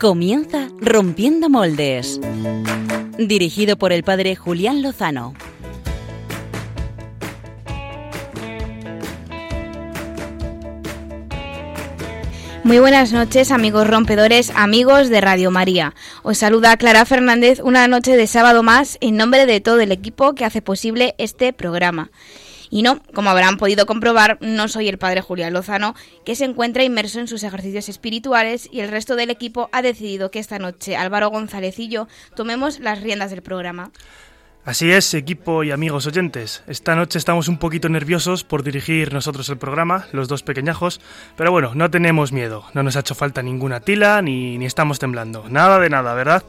[0.00, 2.20] Comienza Rompiendo Moldes.
[3.18, 5.34] Dirigido por el padre Julián Lozano.
[12.62, 15.94] Muy buenas noches, amigos rompedores, amigos de Radio María.
[16.22, 20.36] Os saluda Clara Fernández una noche de sábado más en nombre de todo el equipo
[20.36, 22.12] que hace posible este programa.
[22.70, 26.84] Y no, como habrán podido comprobar, no soy el padre Julián Lozano, que se encuentra
[26.84, 30.96] inmerso en sus ejercicios espirituales y el resto del equipo ha decidido que esta noche
[30.96, 33.90] Álvaro González y yo tomemos las riendas del programa.
[34.64, 36.62] Así es, equipo y amigos oyentes.
[36.66, 41.00] Esta noche estamos un poquito nerviosos por dirigir nosotros el programa, los dos pequeñajos,
[41.36, 42.64] pero bueno, no tenemos miedo.
[42.74, 45.48] No nos ha hecho falta ninguna tila ni, ni estamos temblando.
[45.48, 46.42] Nada de nada, ¿verdad?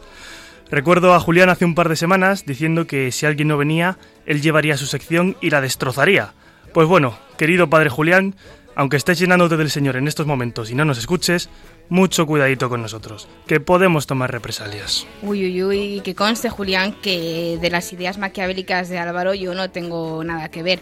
[0.72, 4.42] Recuerdo a Julián hace un par de semanas diciendo que si alguien no venía, él
[4.42, 6.34] llevaría su sección y la destrozaría.
[6.74, 8.36] Pues bueno, querido padre Julián,
[8.76, 11.50] aunque estés llenándote del Señor en estos momentos y no nos escuches,
[11.90, 15.08] mucho cuidadito con nosotros, que podemos tomar represalias.
[15.24, 19.72] Uy, uy, uy, que conste, Julián, que de las ideas maquiavélicas de Álvaro yo no
[19.72, 20.82] tengo nada que ver.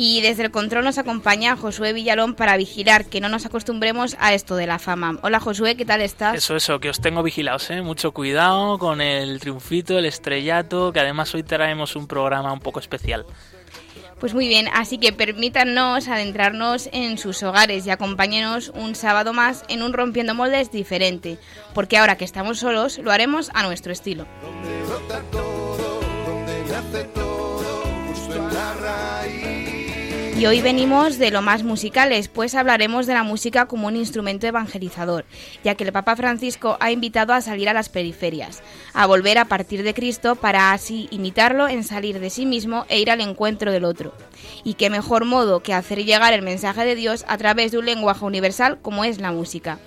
[0.00, 4.32] Y desde el control nos acompaña Josué Villalón para vigilar que no nos acostumbremos a
[4.32, 5.18] esto de la fama.
[5.22, 6.36] Hola Josué, ¿qué tal estás?
[6.36, 7.82] Eso, eso, que os tengo vigilados, ¿eh?
[7.82, 12.78] Mucho cuidado con el triunfito, el estrellato, que además hoy traemos un programa un poco
[12.78, 13.26] especial.
[14.20, 19.64] Pues muy bien, así que permítanos adentrarnos en sus hogares y acompáñenos un sábado más
[19.68, 21.38] en un Rompiendo Moldes diferente,
[21.74, 24.26] porque ahora que estamos solos lo haremos a nuestro estilo.
[30.38, 34.46] Y hoy venimos de lo más musicales, pues hablaremos de la música como un instrumento
[34.46, 35.24] evangelizador,
[35.64, 38.62] ya que el Papa Francisco ha invitado a salir a las periferias,
[38.94, 43.00] a volver a partir de Cristo para así imitarlo en salir de sí mismo e
[43.00, 44.14] ir al encuentro del otro.
[44.62, 47.86] Y qué mejor modo que hacer llegar el mensaje de Dios a través de un
[47.86, 49.80] lenguaje universal como es la música.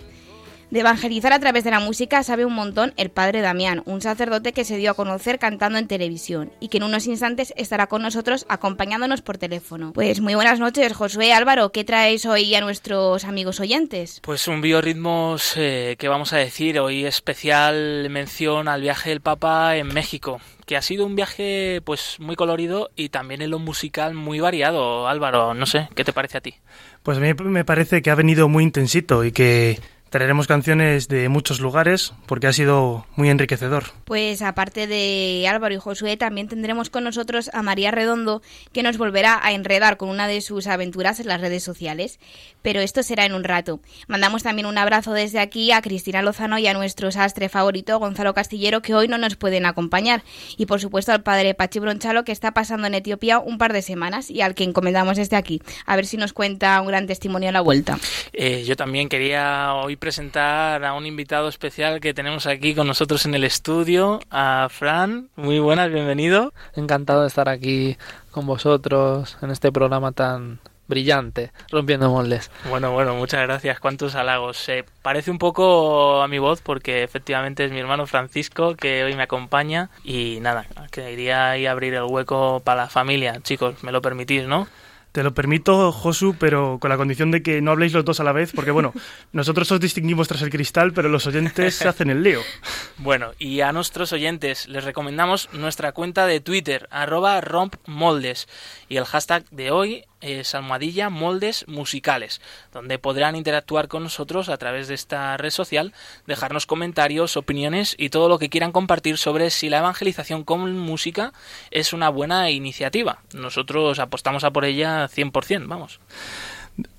[0.71, 4.53] De evangelizar a través de la música sabe un montón el padre Damián, un sacerdote
[4.53, 8.01] que se dio a conocer cantando en televisión y que en unos instantes estará con
[8.01, 9.91] nosotros acompañándonos por teléfono.
[9.91, 14.21] Pues muy buenas noches, Josué Álvaro, ¿qué traéis hoy a nuestros amigos oyentes?
[14.23, 19.75] Pues un biorritmos eh, que vamos a decir hoy especial mención al viaje del Papa
[19.75, 24.13] en México, que ha sido un viaje pues muy colorido y también en lo musical
[24.13, 25.09] muy variado.
[25.09, 26.55] Álvaro, no sé, ¿qué te parece a ti?
[27.03, 29.77] Pues a mí me parece que ha venido muy intensito y que
[30.11, 33.85] Traeremos canciones de muchos lugares porque ha sido muy enriquecedor.
[34.03, 38.41] Pues aparte de Álvaro y Josué, también tendremos con nosotros a María Redondo,
[38.73, 42.19] que nos volverá a enredar con una de sus aventuras en las redes sociales.
[42.61, 43.79] Pero esto será en un rato.
[44.09, 48.33] Mandamos también un abrazo desde aquí a Cristina Lozano y a nuestro sastre favorito, Gonzalo
[48.33, 50.23] Castillero, que hoy no nos pueden acompañar.
[50.57, 53.81] Y por supuesto al padre Pachi Bronchalo, que está pasando en Etiopía un par de
[53.81, 55.61] semanas y al que encomendamos desde aquí.
[55.85, 57.97] A ver si nos cuenta un gran testimonio a la vuelta.
[58.33, 63.27] Eh, yo también quería hoy presentar a un invitado especial que tenemos aquí con nosotros
[63.27, 65.29] en el estudio, a Fran.
[65.35, 66.53] Muy buenas, bienvenido.
[66.75, 67.97] Encantado de estar aquí
[68.31, 72.49] con vosotros en este programa tan brillante, rompiendo moldes.
[72.67, 73.79] Bueno, bueno, muchas gracias.
[73.79, 74.57] Cuántos halagos.
[74.57, 79.15] Se parece un poco a mi voz porque efectivamente es mi hermano Francisco que hoy
[79.15, 83.39] me acompaña y nada, quería ir a abrir el hueco para la familia.
[83.43, 84.67] Chicos, me lo permitís, ¿no?
[85.11, 88.23] Te lo permito, Josu, pero con la condición de que no habléis los dos a
[88.23, 88.93] la vez, porque bueno,
[89.33, 92.41] nosotros os distinguimos tras el cristal, pero los oyentes se hacen el lío.
[92.97, 98.47] Bueno, y a nuestros oyentes les recomendamos nuestra cuenta de Twitter, arroba rompmoldes,
[98.89, 104.57] y el hashtag de hoy es almohadilla moldes musicales, donde podrán interactuar con nosotros a
[104.57, 105.93] través de esta red social,
[106.27, 111.33] dejarnos comentarios, opiniones y todo lo que quieran compartir sobre si la evangelización con música
[111.71, 113.19] es una buena iniciativa.
[113.33, 115.99] Nosotros apostamos a por ella 100%, vamos.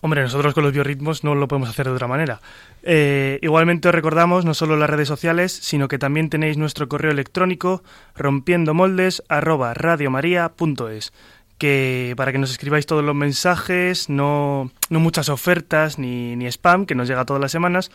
[0.00, 2.40] Hombre, nosotros con los biorritmos no lo podemos hacer de otra manera.
[2.82, 7.10] Eh, igualmente os recordamos no solo las redes sociales, sino que también tenéis nuestro correo
[7.10, 7.82] electrónico
[8.14, 11.12] rompiendomoldes@radiomaria.es
[11.58, 16.86] que para que nos escribáis todos los mensajes, no, no muchas ofertas ni, ni spam,
[16.86, 17.90] que nos llega todas las semanas,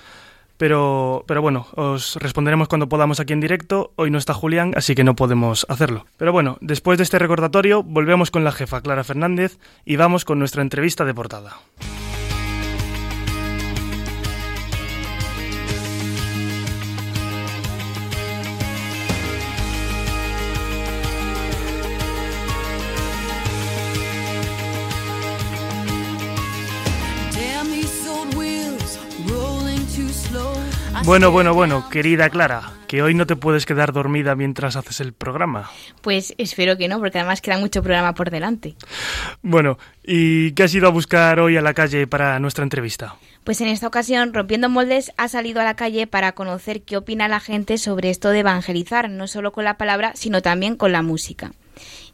[0.58, 3.92] pero, pero bueno, os responderemos cuando podamos aquí en directo.
[3.96, 6.06] Hoy no está Julián, así que no podemos hacerlo.
[6.18, 10.40] Pero bueno, después de este recordatorio, volvemos con la jefa Clara Fernández y vamos con
[10.40, 11.58] nuestra entrevista de portada.
[31.06, 35.14] Bueno, bueno, bueno, querida Clara, que hoy no te puedes quedar dormida mientras haces el
[35.14, 35.70] programa.
[36.02, 38.76] Pues espero que no, porque además queda mucho programa por delante.
[39.42, 43.16] Bueno, ¿y qué has ido a buscar hoy a la calle para nuestra entrevista?
[43.44, 47.28] Pues en esta ocasión, Rompiendo Moldes ha salido a la calle para conocer qué opina
[47.28, 51.02] la gente sobre esto de evangelizar, no solo con la palabra, sino también con la
[51.02, 51.52] música.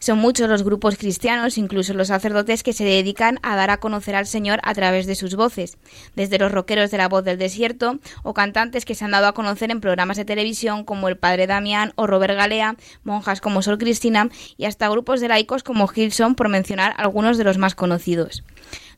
[0.03, 4.17] Son muchos los grupos cristianos, incluso los sacerdotes, que se dedican a dar a conocer
[4.17, 5.77] al Señor a través de sus voces,
[6.13, 9.33] desde los rockeros de la voz del desierto o cantantes que se han dado a
[9.33, 13.77] conocer en programas de televisión como el Padre Damián o Robert Galea, monjas como Sol
[13.77, 14.27] Cristina
[14.57, 18.43] y hasta grupos de laicos como Gilson, por mencionar algunos de los más conocidos.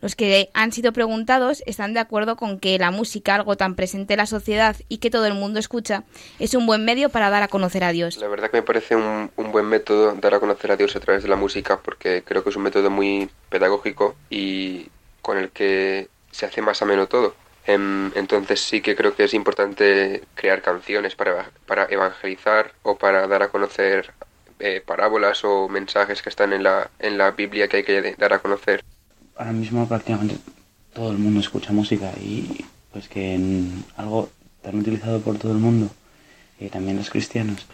[0.06, 4.14] Los que han sido preguntados están de acuerdo con que la música, algo tan presente
[4.14, 6.04] en la sociedad y que todo el mundo escucha,
[6.38, 8.18] es un buen medio para dar a conocer a Dios.
[8.18, 11.24] La verdad que me parece un, buen método dar a conocer a Dios a través
[11.24, 14.90] de la música porque creo que es un método muy pedagógico y
[15.24, 17.34] con el que se hace más ameno todo.
[17.66, 23.26] Em, entonces sí que creo que es importante crear canciones para, para evangelizar o para
[23.26, 24.14] dar a conocer
[24.60, 28.34] eh, parábolas o mensajes que están en la, en la Biblia que hay que dar
[28.34, 28.86] a conocer
[29.38, 30.38] ahora mismo prácticamente
[30.94, 34.30] todo el mundo escucha música y pues que en algo
[34.62, 35.90] tan utilizado por todo el mundo,
[36.60, 37.66] y también los cristianos,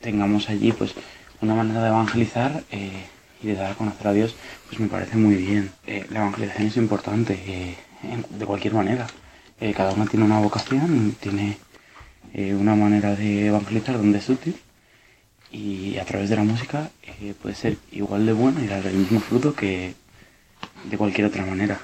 [0.00, 0.94] tengamos allí pues
[1.40, 3.06] una manera de evangelizar eh,
[3.42, 4.34] y de dar a conocer a Dios,
[4.66, 5.70] pues me parece muy bien.
[5.86, 7.76] Eh, la evangelización es importante eh,
[8.30, 9.06] de cualquier manera.
[9.76, 11.58] cada uno tiene una vocación, tiene
[12.34, 14.54] una manera de evangelizar donde es útil
[15.50, 16.90] y a través de la música
[17.42, 19.94] puede ser igual de bueno y dar el mismo fruto que
[20.84, 21.80] de cualquier otra manera.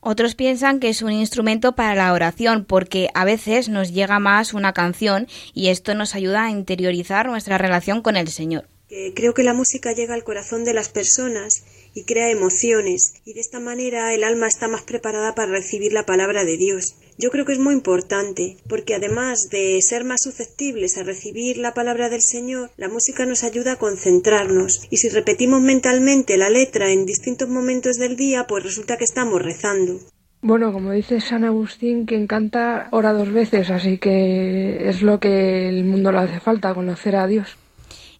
[0.00, 4.54] Otros piensan que es un instrumento para la oración porque a veces nos llega más
[4.54, 8.66] una canción y esto nos ayuda a interiorizar nuestra relación con el Señor.
[9.14, 11.64] Creo que la música llega al corazón de las personas
[11.94, 16.06] y crea emociones y de esta manera el alma está más preparada para recibir la
[16.06, 16.96] palabra de Dios.
[17.22, 21.74] Yo creo que es muy importante, porque además de ser más susceptibles a recibir la
[21.74, 26.90] palabra del Señor, la música nos ayuda a concentrarnos, y si repetimos mentalmente la letra
[26.90, 30.00] en distintos momentos del día, pues resulta que estamos rezando.
[30.40, 35.68] Bueno, como dice San Agustín, quien canta ora dos veces, así que es lo que
[35.68, 37.58] el mundo le hace falta, conocer a Dios.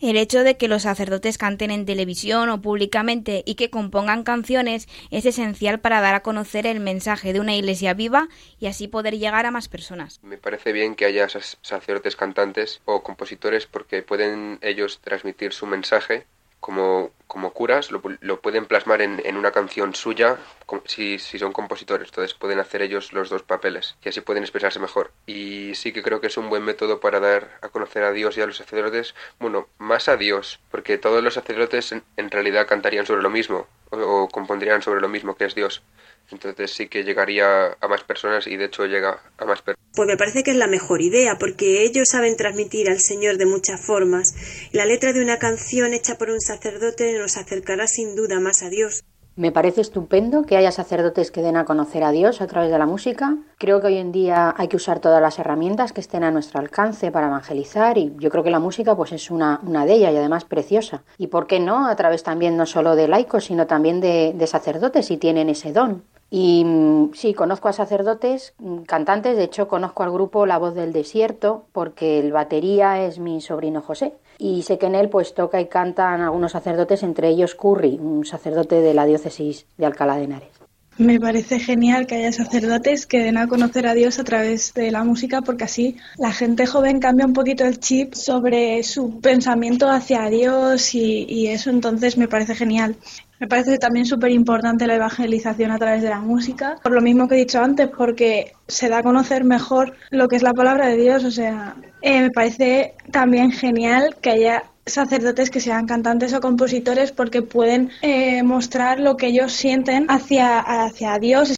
[0.01, 4.89] El hecho de que los sacerdotes canten en televisión o públicamente y que compongan canciones
[5.11, 9.19] es esencial para dar a conocer el mensaje de una iglesia viva y así poder
[9.19, 10.19] llegar a más personas.
[10.23, 16.25] Me parece bien que haya sacerdotes cantantes o compositores porque pueden ellos transmitir su mensaje
[16.61, 20.37] como, como curas lo, lo pueden plasmar en, en, una canción suya
[20.85, 22.09] si, si son compositores.
[22.09, 25.13] Entonces pueden hacer ellos los dos papeles y así pueden expresarse mejor.
[25.27, 28.37] Y sí que creo que es un buen método para dar a conocer a Dios
[28.37, 29.15] y a los sacerdotes.
[29.39, 33.97] Bueno, más a Dios, porque todos los sacerdotes en, realidad cantarían sobre lo mismo o,
[33.97, 35.85] o compondrían sobre lo mismo que es Dios.
[36.33, 39.81] Entonces sí que llegaría a más personas y de hecho llega a más personas.
[39.95, 43.47] Pues me parece que es la mejor idea porque ellos saben transmitir al Señor de
[43.47, 44.35] muchas formas.
[44.73, 48.71] La letra de una canción hecha por un sacerdote nos acercará sin duda más a
[48.71, 49.05] Dios.
[49.37, 52.79] Me parece estupendo que haya sacerdotes que den a conocer a Dios a través de
[52.79, 53.39] la música.
[53.59, 56.61] Creo que hoy en día hay que usar todas las herramientas que estén a nuestro
[56.61, 60.13] alcance para evangelizar y yo creo que la música pues es una, una de ellas
[60.13, 61.05] y además preciosa.
[61.17, 64.47] Y por qué no, a través también no solo de laicos, sino también de, de
[64.47, 66.03] sacerdotes si tienen ese don.
[66.31, 70.75] Y mm, sí, conozco a sacerdotes, mm, cantantes, de hecho conozco al grupo La Voz
[70.75, 74.15] del Desierto, porque el batería es mi sobrino José.
[74.39, 78.25] Y sé que en él pues toca y cantan algunos sacerdotes, entre ellos Curry, un
[78.25, 80.60] sacerdote de la diócesis de Alcalá de Henares.
[80.99, 84.91] Me parece genial que haya sacerdotes que den a conocer a Dios a través de
[84.91, 89.89] la música porque así la gente joven cambia un poquito el chip sobre su pensamiento
[89.89, 92.97] hacia Dios y, eso entonces me parece genial.
[93.39, 97.27] Me parece también súper importante la evangelización a través de la música, por lo mismo
[97.27, 100.89] que he dicho antes, porque se da a conocer mejor lo que es la palabra
[100.89, 101.25] de Dios.
[101.25, 107.13] O sea, eh, me parece también genial que haya sacerdotes que sean cantantes o compositores
[107.13, 111.57] porque pueden eh, mostrar lo que ellos sienten hacia, hacia Dios.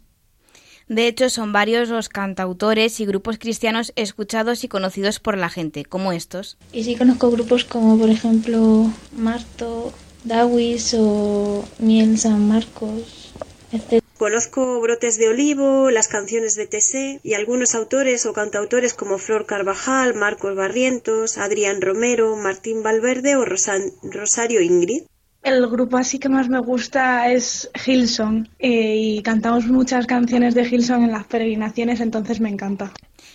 [0.87, 5.85] De hecho, son varios los cantautores y grupos cristianos escuchados y conocidos por la gente,
[5.85, 6.57] como estos.
[6.71, 13.33] Y sí conozco grupos como, por ejemplo, Marto, Dawis o Miel San Marcos,
[13.71, 14.03] etc.
[14.23, 19.45] Conozco Brotes de Olivo, las canciones de Tessé y algunos autores o cantautores como Flor
[19.45, 25.03] Carvajal, Marcos Barrientos, Adrián Romero, Martín Valverde o Rosario Ingrid.
[25.41, 30.69] El grupo así que más me gusta es Hilson eh, y cantamos muchas canciones de
[30.69, 32.93] Hilson en las peregrinaciones, entonces me encanta.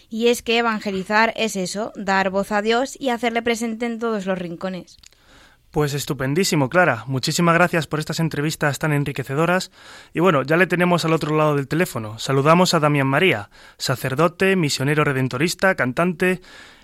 [0.08, 4.24] Y es que evangelizar es eso, dar voz a Dios y hacerle presente en todos
[4.24, 4.96] los rincones.
[5.70, 7.04] Pues estupendísimo, Clara.
[7.06, 9.70] Muchísimas gracias por estas entrevistas tan enriquecedoras.
[10.14, 12.18] Y bueno, ya le tenemos al otro lado del teléfono.
[12.18, 16.40] Saludamos a Damián María, sacerdote, misionero redentorista, cantante.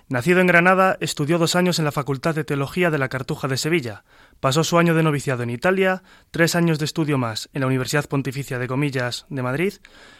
[0.07, 3.57] Nacido en Granada, estudió dos años en la Facultad de Teología de la Cartuja de
[3.57, 4.03] Sevilla.
[4.39, 8.05] Pasó su año de noviciado en Italia, tres años de estudio más en la Universidad
[8.07, 9.73] Pontificia de Comillas de Madrid.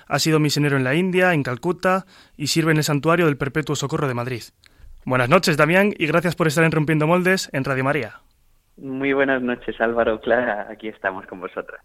[0.07, 3.75] Ha sido misionero en la India, en Calcuta y sirve en el Santuario del Perpetuo
[3.75, 4.43] Socorro de Madrid.
[5.05, 8.21] Buenas noches, Damián, y gracias por estar en Rompiendo Moldes en Radio María.
[8.77, 10.19] Muy buenas noches, Álvaro.
[10.19, 11.81] Clara, aquí estamos con vosotras.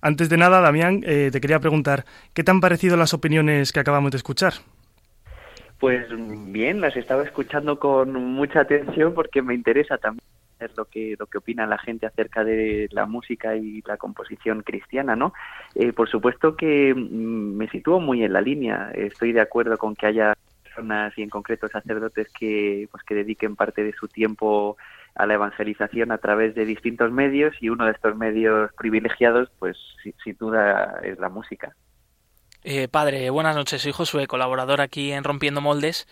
[0.00, 2.04] Antes de nada, Damián, eh, te quería preguntar,
[2.34, 4.54] ¿qué te han parecido las opiniones que acabamos de escuchar?
[5.78, 6.06] Pues
[6.52, 10.24] bien, las estaba escuchando con mucha atención porque me interesa también
[10.74, 15.14] lo que lo que opina la gente acerca de la música y la composición cristiana,
[15.14, 15.34] ¿no?
[15.74, 18.90] Eh, por supuesto que mm, me sitúo muy en la línea.
[18.94, 23.54] Estoy de acuerdo con que haya personas y en concreto sacerdotes que pues que dediquen
[23.54, 24.78] parte de su tiempo
[25.16, 29.76] a la evangelización a través de distintos medios y uno de estos medios privilegiados, pues
[30.22, 31.74] sin duda es la música.
[32.62, 33.82] Eh, padre, buenas noches.
[33.82, 36.06] Soy Josué, colaborador aquí en Rompiendo Moldes.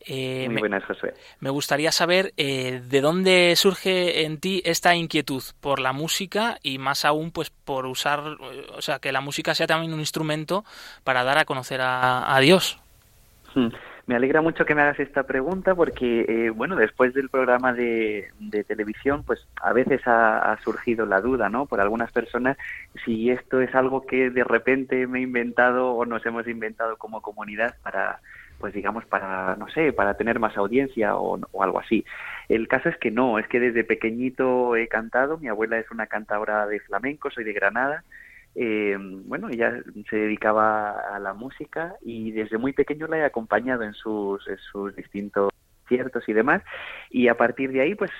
[0.00, 1.14] Eh, Muy buenas, Josué.
[1.40, 6.78] Me gustaría saber eh, de dónde surge en ti esta inquietud por la música y
[6.78, 10.64] más aún, pues, por usar, o sea, que la música sea también un instrumento
[11.02, 12.78] para dar a conocer a, Dios.
[13.54, 13.68] Hmm.
[14.08, 18.30] Me alegra mucho que me hagas esta pregunta porque, eh, bueno, después del programa de,
[18.66, 21.66] televisión, pues a veces ha, surgido la duda, ¿no?
[21.66, 22.56] Por algunas personas,
[23.04, 27.20] si esto es algo que de repente me he inventado o nos hemos inventado como
[27.20, 28.20] comunidad para,
[28.58, 32.06] pues digamos, para, no sé, para tener más audiencia o, o algo así.
[32.48, 36.06] El caso es que no, es que desde pequeñito he cantado, mi abuela es una
[36.06, 38.04] cantadora de flamenco, soy de Granada,
[38.60, 39.72] eh, bueno, ella
[40.10, 44.96] se dedicaba a la música y desde muy pequeño la he acompañado en sus, sus
[44.96, 45.52] distintos
[46.26, 46.62] y demás.
[47.10, 48.10] Y a partir de ahí, pues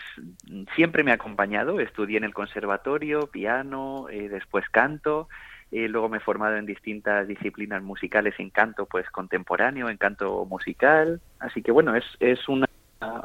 [0.77, 1.81] siempre me ha acompañado.
[1.81, 5.29] Estudié en el conservatorio, piano, eh, después canto.
[5.71, 10.45] Eh, luego me he formado en distintas disciplinas musicales en canto pues contemporáneo, en canto
[10.47, 11.21] musical.
[11.41, 12.69] Así que bueno, es, es una,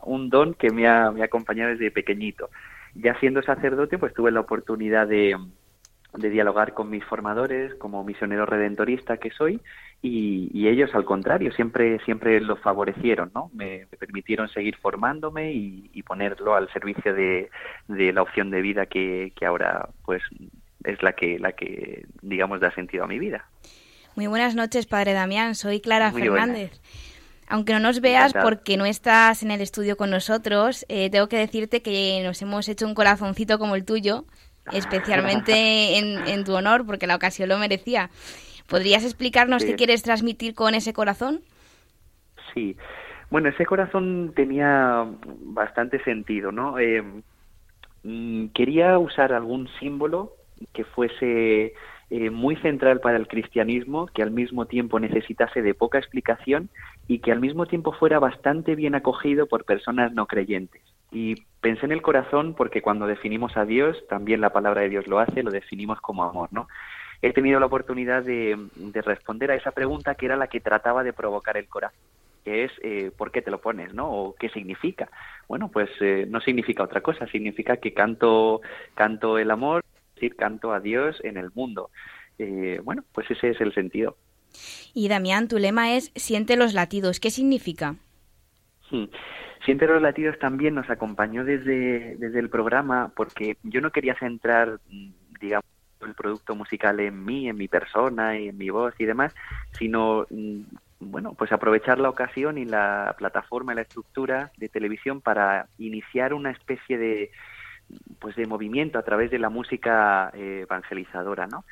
[0.03, 2.49] un don que me ha, me ha acompañado desde pequeñito.
[2.95, 5.35] Ya siendo sacerdote, pues tuve la oportunidad de,
[6.17, 9.59] de dialogar con mis formadores como misionero redentorista que soy
[10.01, 16.55] y, ellos al contrario siempre siempre lo favorecieron no me, permitieron seguir formándome y, ponerlo
[16.55, 17.49] al servicio de,
[17.87, 20.21] la opción de vida que, ahora pues
[20.83, 23.45] es la que la que digamos da sentido a mi vida.
[24.15, 25.55] Muy buenas noches padre Damián.
[25.55, 26.81] Soy Clara Fernández.
[27.47, 31.37] Aunque no nos veas porque no estás en el estudio con nosotros, eh, tengo que
[31.37, 34.25] decirte que nos hemos hecho un corazoncito como el tuyo
[34.71, 38.09] especialmente en, tu honor, porque la ocasión lo merecía.
[38.67, 41.41] ¿Podrías explicarnos qué quieres transmitir con ese corazón?
[42.53, 42.77] Sí,
[43.29, 46.77] bueno, ese corazón tenía bastante sentido, ¿no?
[46.79, 47.03] Eh,
[48.03, 50.33] mm, quería usar algún símbolo
[50.71, 51.73] que fuese
[52.09, 56.69] eh, muy central para el cristianismo, que al mismo tiempo necesitase de poca explicación
[57.07, 60.83] y que al mismo tiempo fuera bastante bien acogido por personas no creyentes.
[61.13, 65.07] Y pensé en el corazón porque cuando definimos a Dios, también la palabra de Dios
[65.07, 66.67] lo hace, lo definimos como amor, ¿no?
[67.21, 68.57] He tenido la oportunidad de,
[69.05, 71.99] responder a esa pregunta que era la que trataba de provocar el corazón,
[72.43, 74.11] que es eh, ¿por qué te lo pones, no?
[74.11, 75.09] O ¿qué significa?
[75.47, 78.59] Bueno, pues eh, no significa otra cosa, significa que canto,
[78.95, 81.91] canto el amor, es decir, canto a Dios en el mundo.
[82.39, 84.17] Eh, bueno, pues ese es el sentido.
[84.93, 87.19] Y Damián, tu lema es siente los latidos.
[87.19, 87.95] ¿Qué significa?
[88.91, 89.05] Hmm.
[89.65, 94.79] Siente los latidos también nos acompañó desde, desde el programa porque yo no quería centrar,
[94.89, 95.65] mm, digamos,
[96.01, 99.33] el producto musical en mí, en mi persona y en mi voz y demás,
[99.71, 100.61] sino, mm,
[100.99, 106.33] bueno, pues aprovechar la ocasión y la plataforma y la estructura de televisión para iniciar
[106.33, 107.31] una especie de,
[108.19, 111.63] pues de movimiento a través de la música eh, evangelizadora, ¿no?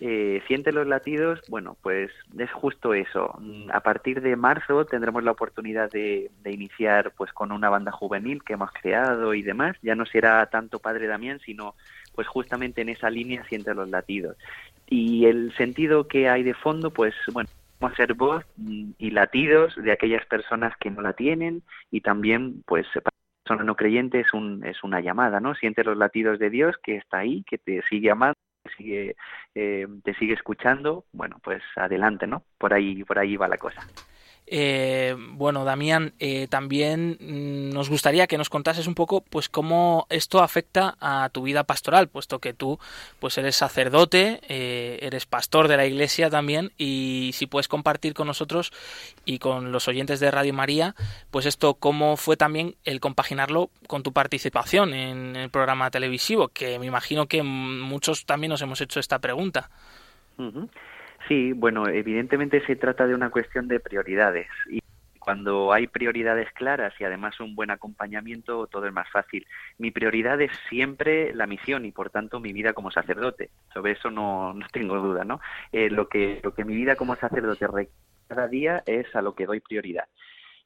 [0.00, 3.34] Eh, siente los latidos, bueno, pues es justo eso.
[3.40, 8.42] Mm, a partir de marzo tendremos la oportunidad de, iniciar pues con una banda juvenil
[8.44, 9.76] que hemos creado y demás.
[9.82, 11.74] Ya no será tanto Padre Damián, sino
[12.14, 14.36] pues justamente en esa línea siente los latidos.
[14.86, 17.50] Y el sentido que hay de fondo, pues bueno,
[17.80, 22.02] vamos a ser voz mm, y latidos de aquellas personas que no la tienen y
[22.02, 25.54] también pues para persona no creyente es, un, es una llamada, ¿no?
[25.54, 28.36] Siente los latidos de Dios que está ahí, que te sigue amando
[28.78, 29.16] sigue,
[29.54, 32.42] eh, te sigue escuchando, bueno, pues adelante, ¿no?
[32.56, 33.86] Por ahí, por ahí va la cosa.
[34.50, 40.06] Eh, bueno, Damián, eh, también mm, nos gustaría que nos contases un poco, pues, cómo
[40.08, 42.78] esto afecta a tu vida pastoral, puesto que tú,
[43.20, 48.26] pues, eres sacerdote, eh, eres pastor de la Iglesia también, y si puedes compartir con
[48.26, 48.72] nosotros
[49.26, 50.94] y con los oyentes de Radio María,
[51.30, 56.78] pues esto, cómo fue también el compaginarlo con tu participación en el programa televisivo, que
[56.78, 59.68] me imagino que muchos también nos hemos hecho esta pregunta.
[61.28, 64.80] Sí, bueno, evidentemente se trata de una cuestión de prioridades y
[65.18, 69.46] cuando hay prioridades claras y además un buen acompañamiento, todo es más fácil.
[69.76, 73.50] Mi prioridad es siempre la misión y, por tanto, mi vida como sacerdote.
[73.74, 75.38] Sobre eso no, no tengo duda, ¿no?
[75.70, 77.92] Eh, lo, que, lo que mi vida como sacerdote requiere
[78.28, 80.04] cada día es a lo que doy prioridad.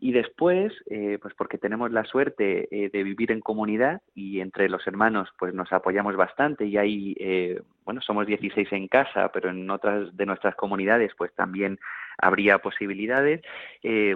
[0.05, 4.69] Y después, eh, pues porque tenemos la suerte eh, de vivir en comunidad y entre
[4.69, 9.51] los hermanos pues nos apoyamos bastante y hay, eh, bueno, somos 16 en casa, pero
[9.51, 11.79] en otras de nuestras comunidades pues también
[12.19, 13.43] habría posibilidades.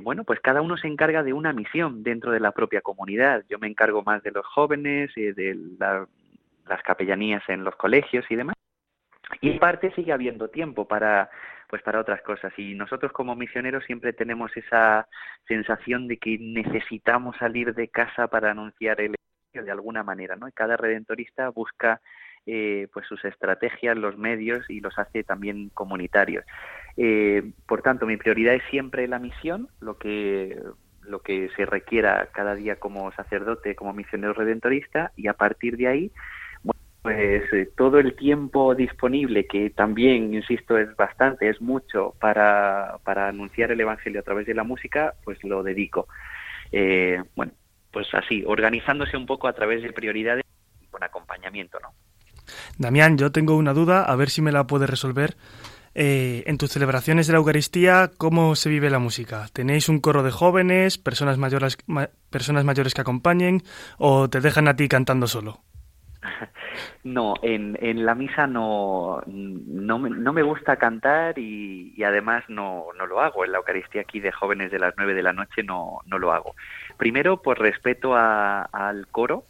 [0.02, 3.45] bueno, pues cada uno se encarga de una misión dentro de la propia comunidad.
[3.49, 8.57] Yo me encargo más de los jóvenes, de las capellanías en los colegios y demás.
[9.40, 11.31] Y en parte sigue habiendo tiempo para
[11.68, 12.52] pues para otras cosas.
[12.56, 15.08] Y nosotros como misioneros siempre tenemos esa
[15.46, 19.14] sensación de que necesitamos salir de casa para anunciar el
[19.52, 20.46] de alguna manera, ¿no?
[20.52, 22.00] Cada redentorista busca
[22.44, 26.44] eh, pues sus estrategias, los medios y los hace también comunitarios.
[26.96, 30.61] Eh, por tanto, mi prioridad es siempre la misión, lo que
[31.02, 35.87] lo que se requiera cada día como sacerdote, como misionero redentorista, y a partir de
[35.87, 36.12] ahí
[37.07, 43.29] pues eh, todo el tiempo disponible, que también, insisto, es bastante, es mucho para, para
[43.29, 46.09] anunciar el Evangelio a través de la música, pues lo dedico.
[46.73, 47.53] Eh, bueno,
[47.93, 50.43] pues así, organizándose un poco a través de prioridades
[50.91, 51.91] con acompañamiento, ¿no?
[52.77, 55.37] Damián, yo tengo una duda, a ver si me la puedes resolver.
[55.95, 59.47] Eh, en tus celebraciones de la Eucaristía, ¿cómo se vive la música?
[59.53, 61.79] ¿Tenéis un coro de jóvenes, personas mayores,
[62.31, 63.63] personas mayores que acompañen
[63.97, 65.61] o te dejan a ti cantando solo?
[67.04, 73.45] No, en, la misa no, no, me, gusta cantar y, además no, no lo hago.
[73.45, 76.33] En la Eucaristía aquí de jóvenes de las nueve de la noche no, no lo
[76.33, 76.54] hago.
[76.97, 79.45] Primero, por respeto al coro,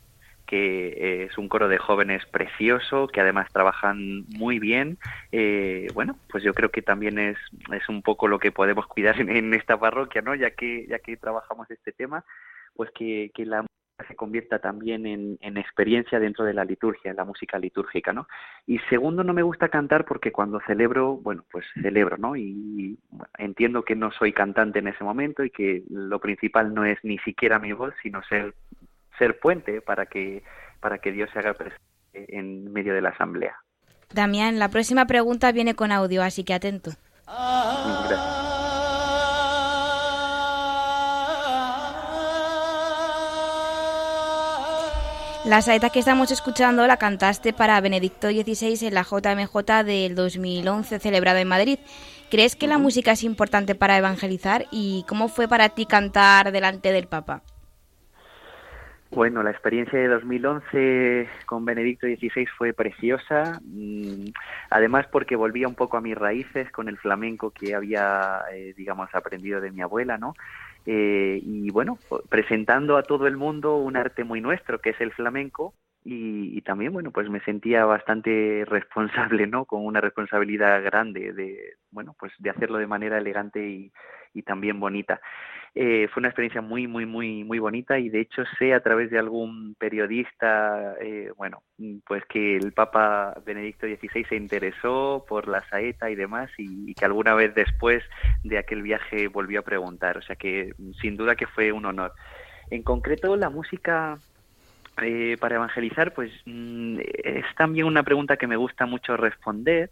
[0.47, 4.99] que es un coro de jóvenes precioso, que además trabajan muy bien.
[5.33, 7.37] Eh, bueno, pues yo creo que también es,
[7.73, 10.35] es un poco lo que podemos cuidar en, en esta parroquia, ¿no?
[10.35, 12.25] Ya que, ya que trabajamos este tema,
[12.75, 13.65] pues que, que la
[14.05, 18.29] se convierta también en, en, experiencia dentro de la liturgia, en la música litúrgica, ¿no?
[18.67, 22.37] Y segundo, no me gusta cantar porque cuando celebro, bueno, pues celebro, ¿no?
[22.37, 22.99] Y
[23.39, 27.19] entiendo que no soy cantante en ese momento y que lo principal no es ni
[27.19, 28.55] siquiera mi voz, sino ser,
[29.19, 30.43] ser puente para que,
[30.81, 31.83] para que Dios se haga presente
[32.13, 33.57] en medio de la asamblea.
[34.13, 36.93] Damián, la próxima pregunta viene con audio, así que atento.
[37.27, 38.36] Gracias.
[45.47, 50.99] La saeta que estamos escuchando la cantaste para Benedicto XVI en la JMJ del 2011
[50.99, 51.79] celebrado en Madrid.
[52.33, 56.91] ¿Crees que la música es importante para evangelizar y cómo fue para ti cantar delante
[56.91, 57.43] del Papa?
[59.13, 64.31] Bueno, la experiencia de 2011 con Benedicto XVI fue preciosa, mm,
[64.71, 69.09] además porque volvía un poco a mis raíces con el flamenco que había, eh, digamos,
[69.15, 70.35] aprendido de mi abuela, ¿no?
[70.87, 75.13] Eh, y bueno, presentando a todo el mundo un arte muy nuestro, que es el
[75.13, 75.75] flamenco,
[76.09, 79.65] y, también, bueno, pues me sentía bastante responsable, ¿no?
[79.65, 83.93] Con una responsabilidad grande de, bueno, pues de hacerlo de manera elegante y,
[84.33, 85.21] y también bonita.
[85.79, 89.11] Eh, fue una experiencia muy, muy, muy, muy bonita y de hecho sé a través
[89.11, 91.63] de algún periodista, eh, bueno,
[92.07, 97.05] pues que el Papa Benedicto XVI se interesó por la saeta y demás y, que
[97.05, 98.03] alguna vez después
[98.43, 102.15] de aquel viaje volvió a preguntar, o sea que sin duda que fue un honor.
[102.71, 104.17] En concreto, la música
[105.03, 109.91] eh, para evangelizar, pues mm, es también una pregunta que me gusta mucho responder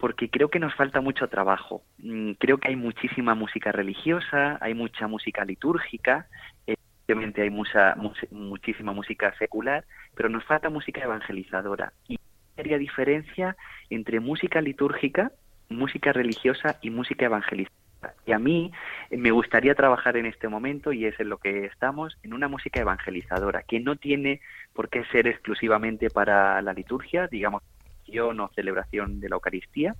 [0.00, 1.82] porque creo que nos falta mucho trabajo.
[1.98, 6.26] Mm, creo que hay muchísima música religiosa, hay mucha música litúrgica,
[6.66, 7.94] evidentemente hay mucha,
[8.30, 9.84] muchísima música secular,
[10.14, 11.92] pero nos falta música evangelizadora.
[12.08, 12.18] Y
[12.56, 13.56] sería diferencia
[13.90, 15.32] entre música litúrgica,
[15.68, 17.80] música religiosa y música evangelizadora.
[18.24, 18.72] Y a mí
[19.10, 22.80] me gustaría trabajar en este momento, y es en lo que estamos, en una música
[22.80, 24.40] evangelizadora, que no tiene
[24.72, 27.62] por qué ser exclusivamente para la liturgia, digamos,
[28.18, 29.94] o celebración de la Eucaristía,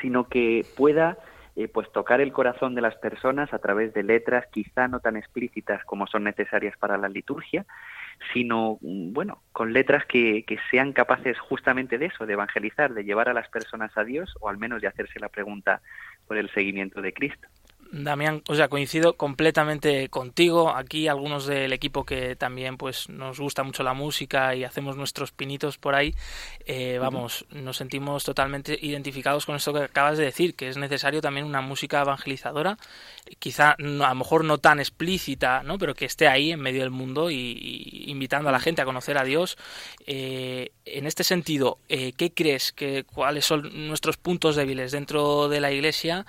[0.00, 1.18] sino que pueda
[1.56, 5.16] eh, pues tocar el corazón de las personas a través de letras quizá no tan
[5.16, 7.64] explícitas como son necesarias para la liturgia,
[8.32, 13.04] sino mm, bueno, con letras que, que sean capaces justamente de eso, de evangelizar, de
[13.04, 15.80] llevar a las personas a Dios o al menos de hacerse la pregunta
[16.26, 17.46] por el seguimiento de Cristo.
[17.92, 20.74] Damián, o sea, coincido completamente contigo.
[20.74, 25.32] Aquí algunos del equipo que también pues nos gusta mucho la música y hacemos nuestros
[25.32, 26.14] pinitos por ahí,
[26.66, 31.20] eh, vamos, nos sentimos totalmente identificados con esto que acabas de decir, que es necesario
[31.20, 32.78] también una música evangelizadora,
[33.38, 35.78] quizá a lo mejor no tan explícita, ¿no?
[35.78, 39.18] Pero que esté ahí en medio del mundo y, invitando a la gente a conocer
[39.18, 39.56] a Dios.
[40.06, 45.60] Eh, en este sentido, eh, ¿qué crees que cuáles son nuestros puntos débiles dentro de
[45.60, 46.26] la Iglesia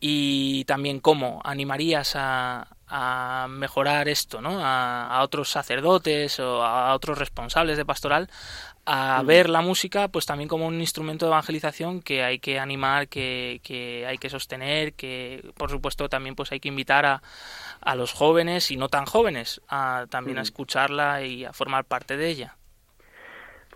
[0.00, 4.58] y también cómo animarías a, a mejorar esto, ¿no?
[4.62, 8.28] A, otros sacerdotes o a otros responsables de pastoral
[8.84, 13.08] a ver la música pues también como un instrumento de evangelización que hay que animar,
[13.08, 17.22] que, que hay que sostener, que por supuesto también pues hay que invitar a,
[17.80, 22.18] a los jóvenes y no tan jóvenes a también a escucharla y a formar parte
[22.18, 22.57] de ella.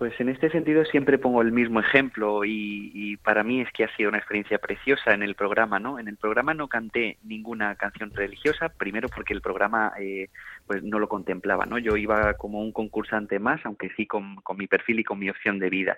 [0.02, 3.96] Pues en este sentido siempre pongo el mismo ejemplo y, para mí es que ha
[3.96, 6.00] sido una experiencia preciosa en el programa, ¿no?
[6.00, 10.28] En el programa no canté ninguna canción religiosa, primero porque el programa eh,
[10.66, 11.78] pues no lo contemplaba, ¿no?
[11.78, 15.30] Yo iba como un concursante más, aunque sí con, con mi perfil y con mi
[15.30, 15.96] opción de vida.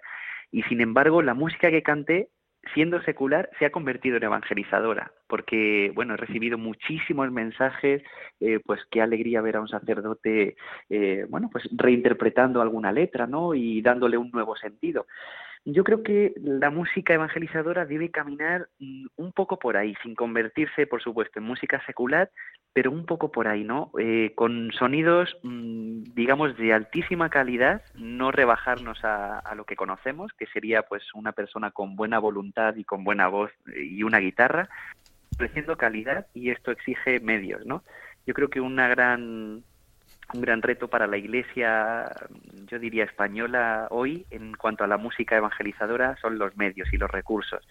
[0.53, 2.29] Y sin embargo, la música que canté
[2.73, 8.03] siendo secular, se ha convertido en evangelizadora, porque, bueno, he recibido muchísimos mensajes,
[8.41, 10.57] eh, pues qué alegría ver a un sacerdote,
[10.89, 13.55] eh, bueno, pues reinterpretando alguna letra, ¿no?
[13.55, 15.07] Y dándole un nuevo sentido.
[15.67, 20.87] Yo creo que la música evangelizadora debe caminar mm, un poco por ahí, sin convertirse,
[20.87, 22.31] por supuesto, en música secular,
[22.75, 23.91] pero un poco por ahí, ¿no?
[23.99, 30.33] Eh, con sonidos, mm, digamos, de altísima calidad, no rebajarnos a, a, lo que conocemos,
[30.33, 34.69] que sería, pues, una persona con buena voluntad y con buena voz y una guitarra,
[35.33, 37.85] ofreciendo calidad y esto exige medios, ¿no?
[38.27, 39.63] Yo creo que una gran
[40.33, 42.11] un gran reto para la Iglesia,
[42.67, 47.11] yo diría española hoy, en cuanto a la música evangelizadora, son los medios y los
[47.11, 47.67] recursos.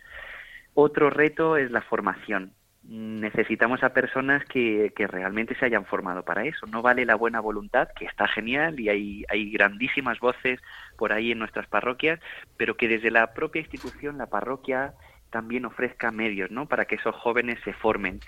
[0.74, 2.54] Otro reto es la formación.
[2.86, 6.66] Necesitamos a personas que, que realmente se hayan formado para eso.
[6.68, 10.60] No vale la buena voluntad, que está genial y hay, hay grandísimas voces
[10.98, 12.20] por ahí en nuestras parroquias,
[12.58, 14.94] pero que desde la propia institución, la parroquia,
[15.34, 16.68] también ofrezca medios, ¿no?
[16.68, 18.20] Para que esos jóvenes se formen.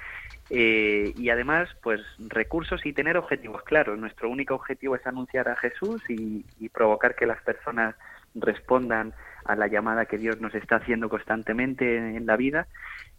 [0.49, 3.99] Eh, y además, pues recursos y tener objetivos claros.
[3.99, 7.95] Nuestro único objetivo es anunciar a Jesús y, provocar que las personas
[8.33, 9.13] respondan
[9.45, 12.67] a la llamada que Dios nos está haciendo constantemente en la vida.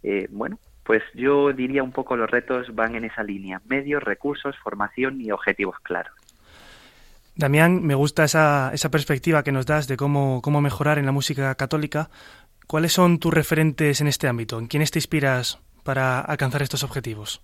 [0.03, 3.61] Eh, bueno, pues yo diría un poco los retos van en esa línea.
[3.67, 6.13] Medios, recursos, formación y objetivos claros.
[7.35, 11.11] Damián, me gusta esa, esa perspectiva que nos das de cómo, cómo mejorar en la
[11.11, 12.09] música católica,
[12.67, 14.59] ¿Cuáles son tus referentes en este ámbito?
[14.59, 17.41] ¿En quiénes te inspiras para alcanzar estos objetivos?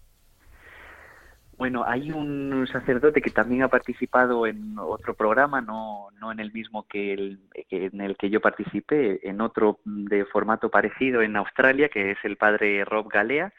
[1.64, 6.52] Bueno, hay un sacerdote que también ha participado en otro programa, no, no en el
[6.52, 11.88] mismo que, el, en el que yo participé, en otro de formato parecido en Australia,
[11.88, 13.54] que es el padre Rob Galea.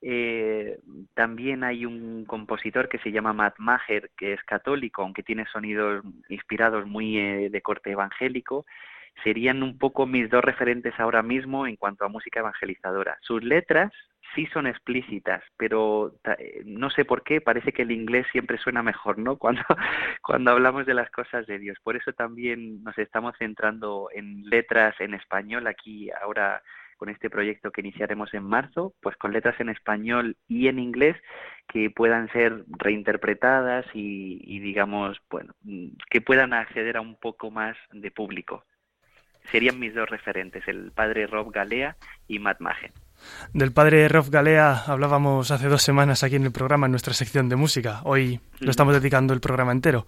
[0.00, 0.78] Eh,
[1.14, 6.04] también hay un compositor que se llama Matt Maher, que es católico, aunque tiene sonidos
[6.28, 8.64] inspirados muy eh, de corte evangélico
[9.24, 13.18] serían un poco mis dos referentes ahora mismo en cuanto a música evangelizadora.
[13.20, 13.92] Sus letras
[14.34, 18.82] sí son explícitas, pero eh, no sé por qué, parece que el inglés siempre suena
[18.82, 19.36] mejor, ¿no?
[19.38, 19.62] Cuando,
[20.22, 21.78] cuando hablamos de las cosas de Dios.
[21.82, 26.62] Por eso también nos estamos centrando en letras en español aquí ahora
[26.96, 31.16] con este proyecto que iniciaremos en marzo, pues con letras en español y en inglés
[31.66, 35.54] que puedan ser reinterpretadas y, y digamos, bueno,
[36.10, 38.64] que puedan acceder a un poco más de público
[39.50, 41.96] serían mis dos referentes, el padre Rob Galea
[42.28, 42.92] y Matt Magen.
[43.52, 47.48] Del padre Rob Galea hablábamos hace dos semanas aquí en el programa, en nuestra sección
[47.48, 48.00] de música.
[48.04, 50.06] Hoy lo estamos dedicando el programa entero.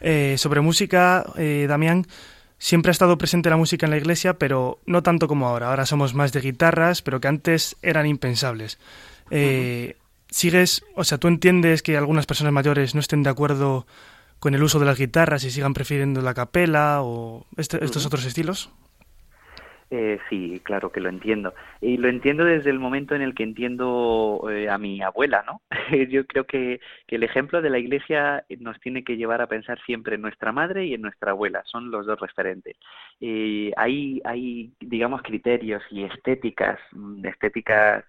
[0.00, 2.06] Eh, sobre música, eh, Damián,
[2.58, 5.70] siempre ha estado presente la música en la iglesia, pero no tanto como ahora.
[5.70, 8.78] Ahora somos más de guitarras, pero que antes eran impensables.
[9.30, 9.96] Eh,
[10.30, 13.86] ¿Sigues, o sea, tú entiendes que algunas personas mayores no estén de acuerdo
[14.38, 18.24] con el uso de las guitarras y sigan prefiriendo la capela o este, estos otros
[18.24, 18.70] estilos?
[19.90, 21.54] Eh, sí, claro que lo entiendo.
[21.80, 25.62] Y lo entiendo desde el momento en el que entiendo eh, a mi abuela, ¿no?
[26.10, 29.78] Yo creo que, que, el ejemplo de la iglesia nos tiene que llevar a pensar
[29.86, 31.62] siempre en nuestra madre y en nuestra abuela.
[31.66, 32.76] Son los dos referentes.
[33.20, 38.04] Eh, hay, hay, digamos, criterios y estéticas, mm, estéticas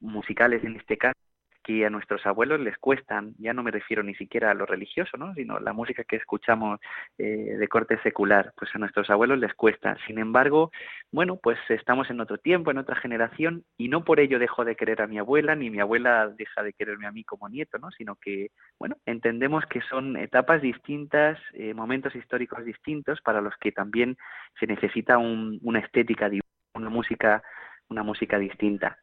[0.00, 1.18] musicales en este caso,
[1.64, 5.16] que a nuestros abuelos les cuestan, ya no me refiero ni siquiera a lo religioso,
[5.16, 5.34] ¿no?
[5.34, 6.78] sino la música que escuchamos
[7.18, 9.96] eh, de corte secular, pues a nuestros abuelos les cuesta.
[10.06, 10.70] Sin embargo,
[11.10, 14.76] bueno, pues estamos en otro tiempo, en otra generación, y no por ello dejo de
[14.76, 17.90] querer a mi abuela, ni mi abuela deja de quererme a mí como nieto, ¿no?
[17.90, 23.72] sino que, bueno, entendemos que son etapas distintas, eh, momentos históricos distintos, para los que
[23.72, 24.16] también
[24.60, 26.30] se necesita una estética,
[26.74, 27.42] una música,
[27.88, 28.98] una música distinta.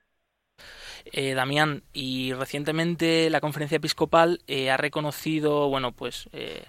[1.05, 6.65] Eh, Damián, y recientemente la conferencia episcopal eh, ha reconocido, bueno, pues eh,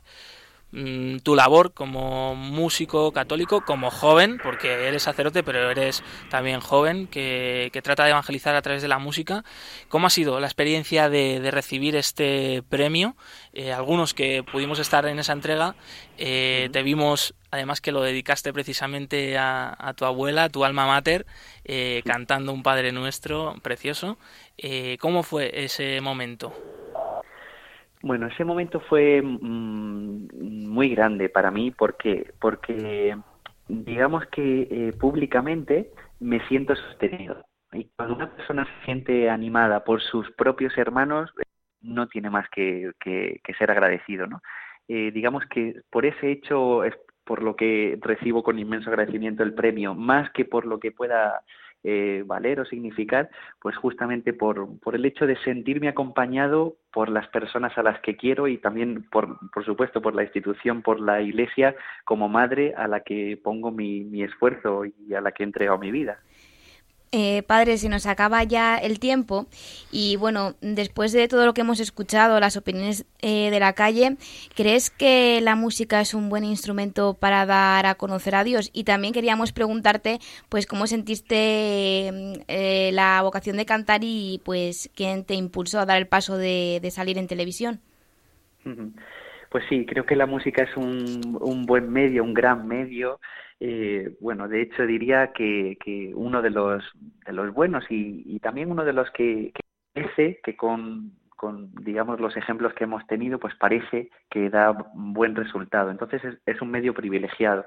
[0.72, 7.07] mm, tu labor como músico católico, como joven, porque eres sacerdote, pero eres también joven,
[7.07, 9.44] que, trata de evangelizar a través de la música.
[9.88, 13.16] ¿Cómo ha sido la experiencia de, recibir este premio?
[13.74, 15.76] algunos que pudimos estar en esa entrega,
[16.16, 21.27] te vimos además que lo dedicaste precisamente a, tu abuela, a tu alma mater,
[21.65, 24.19] eh, cantando un Padre Nuestro precioso.
[24.59, 26.53] Eh, ¿Cómo fue ese momento?
[28.03, 33.17] Bueno, ese momento fue mm, muy grande para mí porque, porque
[33.69, 37.45] digamos que eh, públicamente me siento sostenido.
[37.73, 41.31] Y cuando una persona se siente animada por sus propios hermanos,
[41.83, 44.41] no tiene más que, que, ser agradecido, ¿no?
[44.88, 46.85] Eh, digamos que por ese hecho
[47.25, 51.43] por lo que recibo con inmenso agradecimiento el premio, más que por lo que pueda
[51.85, 53.29] eh, valer o significar,
[53.61, 58.17] pues justamente por, por el hecho de sentirme acompañado por las personas a las que
[58.17, 62.87] quiero y también, por, por supuesto, por la institución, por la Iglesia como madre a
[62.87, 66.21] la que pongo mi, mi esfuerzo y a la que entrego mi vida.
[67.14, 69.46] Eh, padre, se nos acaba ya el tiempo
[69.90, 74.16] y bueno, después de todo lo que hemos escuchado, las opiniones eh, de la calle,
[74.57, 78.70] ¿crees que la música es un buen instrumento para dar a conocer a Dios?
[78.72, 82.09] Y también queríamos preguntarte, pues, ¿cómo sentiste
[82.48, 86.81] eh, la vocación de cantar y pues quién te impulsó a dar el paso de,
[86.90, 87.81] salir en televisión?
[89.51, 93.20] Pues sí, creo que la música es un, un buen medio, un gran medio
[93.64, 95.79] eh, bueno, de hecho diría que,
[96.16, 96.83] uno de los,
[97.25, 99.53] de los buenos y, también uno de los que,
[99.94, 101.12] parece que con,
[101.81, 105.92] digamos, los ejemplos que hemos tenido, pues parece que da buen resultado.
[105.92, 107.64] Entonces es, un medio privilegiado.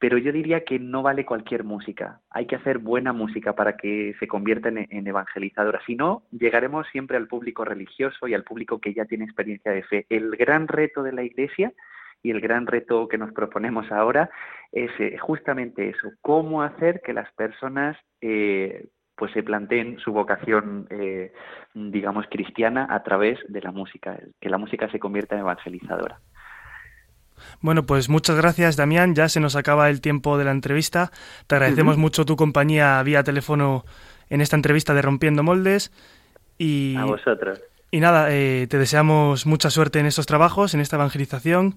[0.00, 2.20] Pero yo diría que no vale cualquier música.
[2.30, 5.80] Hay que hacer buena música para que se convierta en, en evangelizadora.
[5.86, 9.84] Si no, llegaremos siempre al público religioso y al público que ya tiene experiencia de
[9.84, 10.06] fe.
[10.10, 11.72] El gran reto de la Iglesia
[12.22, 14.30] y el gran reto que nos proponemos ahora
[14.72, 20.86] es eh, justamente eso, cómo hacer que las personas eh, pues se planteen su vocación,
[20.90, 21.32] eh,
[21.74, 26.20] digamos, cristiana a través de la música, que la música se convierta en evangelizadora.
[27.60, 29.14] Bueno, pues muchas gracias, Damián.
[29.14, 31.10] Ya se nos acaba el tiempo de la entrevista.
[31.46, 33.84] Te agradecemos mucho tu compañía vía teléfono
[34.28, 35.92] en esta entrevista de Rompiendo Moldes.
[36.58, 37.62] Y, a vosotros.
[37.90, 41.76] Y nada, te deseamos mucha suerte en estos trabajos, en esta evangelización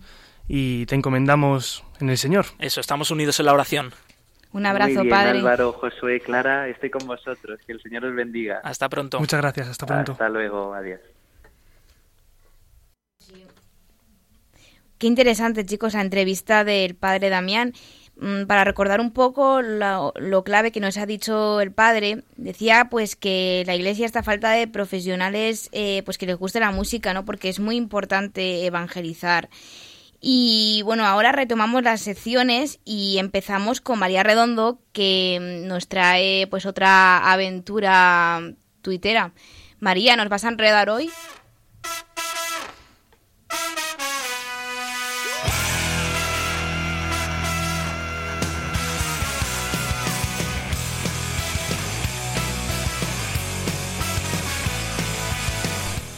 [0.49, 2.47] y te encomendamos en el Señor.
[2.57, 3.93] Eso, estamos unidos en la oración.
[4.51, 5.39] Un abrazo, Muy bien, Padre.
[5.39, 7.59] Álvaro, Josué, Clara, estoy con vosotros.
[7.67, 8.59] Que el Señor os bendiga.
[8.63, 9.19] Hasta pronto.
[9.19, 10.13] Muchas gracias, hasta pronto.
[10.13, 10.99] Hasta luego, adiós.
[14.97, 17.73] Qué interesante, chicos, la entrevista del Padre Damián.
[18.21, 23.15] Mm, para recordar un poco lo, clave que nos ha dicho el padre, decía pues
[23.15, 27.23] que la iglesia está falta de profesionales eh, pues que les guste la música, ¿no?
[27.23, 29.47] Porque es muy importante evangelizar.
[30.21, 36.65] Y bueno, ahora retomamos las secciones y empezamos con María Redondo, que nos trae pues
[36.65, 38.41] otra aventura
[38.81, 39.33] tuitera.
[39.79, 41.09] María, ¿nos vas a enredar hoy?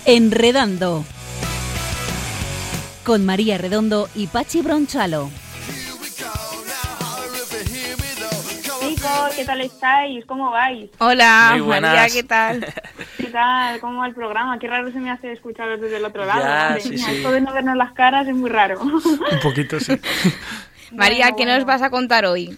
[0.05, 1.05] Enredando
[3.03, 5.29] con María Redondo y Pachi Bronchalo.
[8.79, 10.25] Chicos, ¿qué tal estáis?
[10.25, 10.89] ¿Cómo vais?
[10.99, 12.65] Hola, María, ¿qué tal?
[13.17, 13.79] ¿Qué tal?
[13.79, 14.59] ¿Cómo va el programa?
[14.59, 16.41] Qué raro se me hace escucharos desde el otro lado.
[16.41, 18.81] Ya, sí, Esto de no vernos las caras es muy raro.
[18.81, 19.99] Un poquito, sí.
[20.91, 22.57] María, ¿qué nos vas a contar hoy?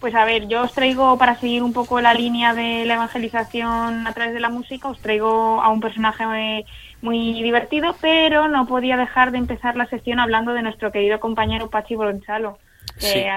[0.00, 4.06] Pues a ver, yo os traigo, para seguir un poco la línea de la evangelización
[4.06, 6.66] a través de la música, os traigo a un personaje
[7.02, 11.68] muy divertido, pero no podía dejar de empezar la sección hablando de nuestro querido compañero
[11.68, 12.58] Pachi Bronchalo.
[13.00, 13.28] Eh,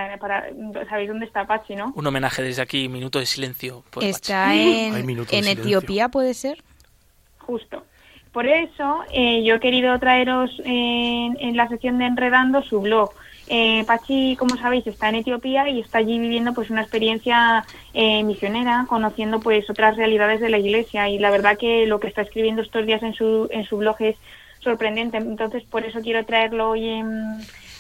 [0.90, 1.92] Sabéis dónde está Pachi, ¿no?
[1.96, 3.84] Un homenaje desde aquí, minuto de silencio.
[4.02, 6.64] está en, en Etiopía, ¿puede ser?
[7.40, 7.84] Justo.
[8.32, 13.12] Por eso eh, yo he querido traeros en, en la sección de Enredando su blog
[13.48, 18.24] eh, Pachi, como sabéis, está en Etiopía y está allí viviendo pues una experiencia eh,
[18.24, 22.22] misionera, conociendo pues otras realidades de la Iglesia y la verdad que lo que está
[22.24, 24.16] escribiendo estos días en su en su blog es
[24.60, 25.18] sorprendente.
[25.18, 27.04] Entonces por eso quiero traerlo hoy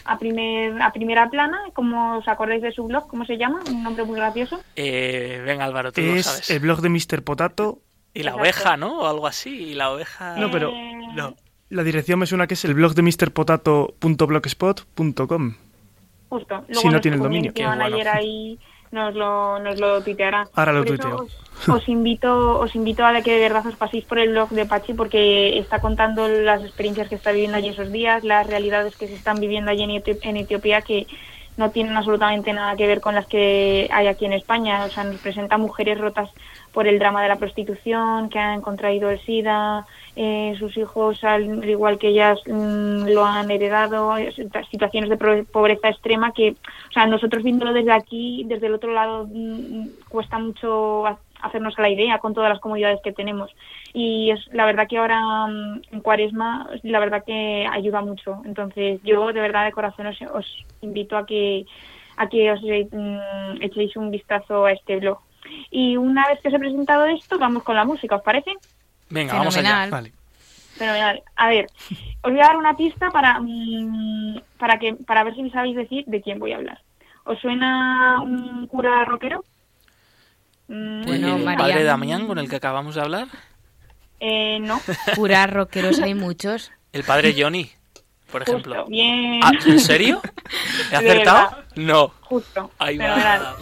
[0.06, 1.60] a primer a primera plana.
[1.74, 3.08] ¿Cómo os acordáis de su blog?
[3.08, 3.62] ¿Cómo se llama?
[3.68, 4.62] Un nombre muy gracioso.
[4.76, 6.50] Eh, venga Álvaro, tú es lo sabes.
[6.52, 7.24] el blog de Mr.
[7.24, 7.80] Potato.
[8.14, 9.02] Y la oveja, ¿no?
[9.02, 9.50] O algo así.
[9.50, 10.38] Y la oveja.
[10.38, 10.72] No, pero
[11.16, 11.36] no.
[11.70, 15.56] La dirección me suena que es el blog de mrpotato.blogspot.com.
[16.30, 16.64] Justo.
[16.68, 17.52] Luego si no tiene el dominio.
[17.54, 18.60] Que ayer ahí
[18.92, 20.48] nos lo, nos lo tuiteará.
[20.54, 21.24] Ahora lo tuiteo.
[21.24, 21.36] Os,
[21.70, 24.94] os, invito, os invito a que de verdad os paséis por el blog de Pachi
[24.94, 29.16] porque está contando las experiencias que está viviendo allí esos días, las realidades que se
[29.16, 31.08] están viviendo allí en Etiopía que
[31.58, 34.86] no tienen absolutamente nada que ver con las que hay aquí en España.
[34.86, 36.30] O sea, nos presenta mujeres rotas
[36.76, 39.86] por el drama de la prostitución, que han contraído el SIDA,
[40.18, 44.14] eh, sus hijos, al igual que ellas, mm, lo han heredado,
[44.70, 49.26] situaciones de pobreza extrema que, o sea, nosotros viéndolo desde aquí, desde el otro lado,
[49.32, 51.06] mm, cuesta mucho
[51.42, 53.56] hacernos la idea con todas las comodidades que tenemos.
[53.94, 58.42] Y es la verdad que ahora mm, en Cuaresma, la verdad que ayuda mucho.
[58.44, 61.66] Entonces yo de verdad de corazón os, os invito a que
[62.18, 65.20] a que os mm, echéis un vistazo a este blog.
[65.72, 68.52] Y una vez que os he presentado esto, vamos con la música, ¿os parece?
[69.10, 69.88] Venga, vamos allá.
[69.90, 70.14] Vale.
[70.76, 71.24] Fenomenal.
[71.36, 71.68] A ver,
[72.22, 75.76] os voy a dar una pista para, mm, para, que, para ver si me sabéis
[75.76, 76.82] decir de quién voy a hablar.
[77.24, 79.44] ¿Os suena un cura rockero?
[80.68, 83.28] Mm, bueno, ¿El padre Damián con el que acabamos de hablar?
[84.20, 84.82] Eh, no.
[85.16, 86.72] Curas rockeros hay muchos.
[86.92, 87.72] El padre Johnny
[88.32, 88.86] por ejemplo.
[88.88, 89.42] bien.
[89.44, 90.22] Ah, ¿En serio?
[90.92, 91.58] ¿He acertado?
[91.76, 92.12] No.
[92.22, 92.72] Justo.
[92.80, 93.56] Ahí va.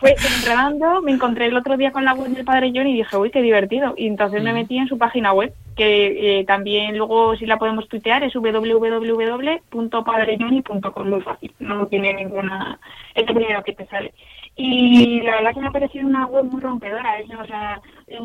[0.00, 3.16] pues enredando, me encontré el otro día con la web del Padre John y dije,
[3.16, 3.94] uy, qué divertido.
[3.96, 7.88] Y entonces me metí en su página web, que eh, también luego si la podemos
[7.88, 12.80] tuitear es www.padrejohnny.com, muy fácil, no tiene ninguna...
[13.14, 14.14] Es lo primero que te sale.
[14.56, 17.20] Y la verdad que me ha parecido una web muy rompedora.
[17.20, 17.80] Es, o sea,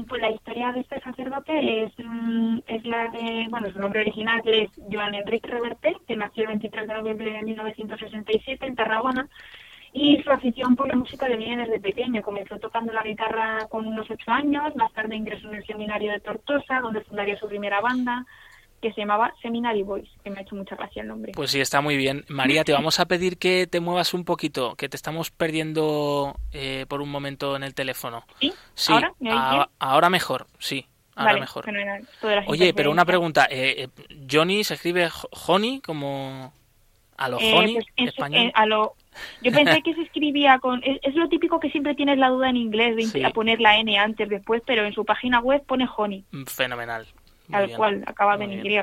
[0.08, 4.42] pues la historia de este sacerdote es, mm, es la de, bueno, su nombre original
[4.46, 9.28] es Joan Enrique Reverte, que nació el 23 de noviembre de 1967 en Tarragona.
[9.96, 12.24] Y su afición por la música le viene desde pequeño.
[12.24, 16.20] Comenzó tocando la guitarra con unos ocho años, más tarde ingresó en el seminario de
[16.20, 18.26] Tortosa, donde fundaría su primera banda
[18.84, 21.32] que se llamaba Seminary Boys, que me ha hecho mucha gracia el nombre.
[21.34, 22.26] Pues sí, está muy bien.
[22.28, 26.86] María, te vamos a pedir que te muevas un poquito, que te estamos perdiendo eh,
[26.90, 28.26] por un momento en el teléfono.
[28.42, 28.54] ¿Sí?
[28.76, 28.94] Sí,
[29.80, 30.86] ahora mejor, sí.
[31.16, 31.66] Ahora mejor.
[32.48, 33.48] Oye, pero una pregunta.
[33.50, 35.10] Eh, eh, ¿Johnny se escribe
[35.48, 36.52] Honey como
[37.16, 38.52] a lo Honey pues español?
[38.54, 38.96] a lo...
[39.42, 40.82] Yo pensé que se escribía con...
[40.84, 44.28] Es, lo típico que siempre tienes la duda en inglés de poner la N antes,
[44.28, 46.26] después, pero en su página web pone Honey.
[46.32, 47.08] Mm, fenomenal
[47.50, 48.82] tal cual, acabado en Y.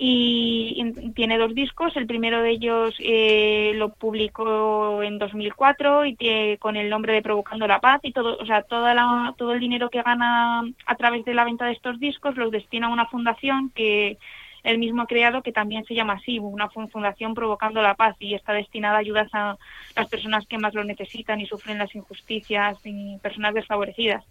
[0.00, 6.56] Y, tiene dos discos, el primero de ellos eh, lo publicó en 2004 y tiene,
[6.58, 9.60] con el nombre de Provocando la Paz y todo, o sea, toda la, todo el
[9.60, 13.06] dinero que gana a través de la venta de estos discos los destina a una
[13.06, 14.18] fundación que
[14.62, 18.34] él mismo ha creado que también se llama así, una fundación Provocando la Paz y
[18.34, 19.56] está destinada a ayudas a
[19.96, 24.24] las personas que más lo necesitan y sufren las injusticias y personas desfavorecidas.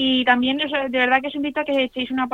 [0.00, 2.28] Y también, de verdad que os invito a que echéis una,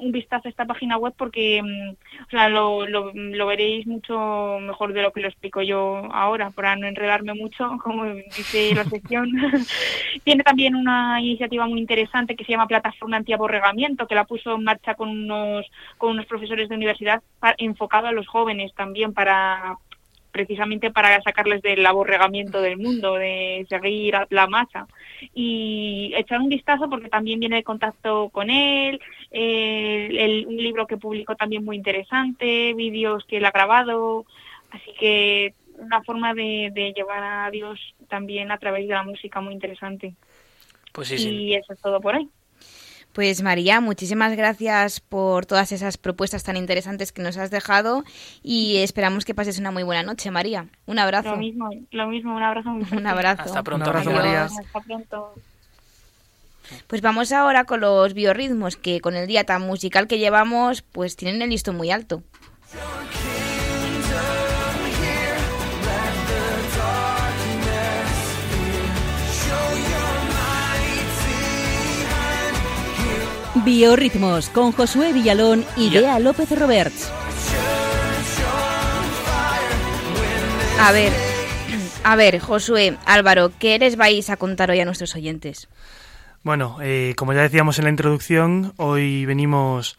[0.00, 4.94] un vistazo a esta página web porque mm, o sea, lo, lo, veréis mucho mejor
[4.94, 9.30] de lo que lo explico yo ahora, para no enredarme mucho, como dice la sección.
[10.24, 14.64] Tiene también una iniciativa muy interesante que se llama Plataforma Antiaborregamiento, que la puso en
[14.64, 17.22] marcha con unos, con unos profesores de universidad
[17.58, 19.76] enfocado a los jóvenes también para
[20.34, 24.88] precisamente para sacarles del aborregamiento del mundo, de seguir a la masa.
[25.32, 30.96] Y echar un vistazo porque también viene de contacto con él, el, un libro que
[30.96, 34.26] publicó también muy interesante, vídeos que él ha grabado,
[34.72, 39.54] así que una forma de, llevar a Dios también a través de la música muy
[39.54, 40.14] interesante.
[40.92, 42.28] Pues sí, y eso es todo por hoy.
[43.14, 48.02] Pues María, muchísimas gracias por todas esas propuestas tan interesantes que nos has dejado
[48.42, 50.66] y esperamos que pases una muy buena noche, María.
[50.86, 51.30] Un abrazo.
[51.30, 52.70] Lo mismo, lo mismo, un abrazo.
[52.92, 53.42] un abrazo.
[53.42, 54.46] Hasta pronto, María.
[54.46, 55.32] Hasta pronto.
[56.88, 61.14] Pues vamos ahora con los biorritmos que con el día tan musical que llevamos, pues
[61.14, 62.24] tienen el listo muy alto.
[73.64, 77.10] Biorritmos con Josué Villalón y Bea López Roberts.
[80.78, 81.12] A ver,
[82.02, 85.68] a ver, Josué, Álvaro, ¿qué les vais a contar hoy a nuestros oyentes?
[86.42, 89.96] Bueno, eh, como ya decíamos en la introducción, hoy venimos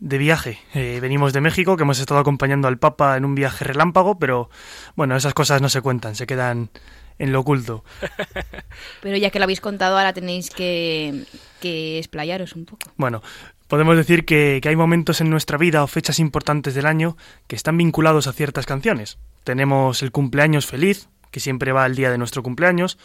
[0.00, 0.58] de viaje.
[0.74, 4.50] Eh, venimos de México, que hemos estado acompañando al Papa en un viaje relámpago, pero
[4.96, 6.70] bueno, esas cosas no se cuentan, se quedan
[7.18, 7.84] en lo oculto.
[9.02, 11.24] Pero ya que lo habéis contado, ahora tenéis que,
[11.66, 12.90] que un poco.
[12.96, 13.22] Bueno,
[13.68, 17.56] podemos decir que, que, hay momentos en nuestra vida o fechas importantes del año que
[17.56, 19.18] están vinculados a ciertas canciones.
[19.44, 22.98] Tenemos el cumpleaños feliz, que siempre va al día de nuestro cumpleaños,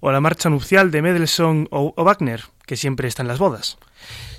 [0.00, 3.78] o la marcha nupcial de Mendelssohn o, Wagner, que siempre está en las bodas.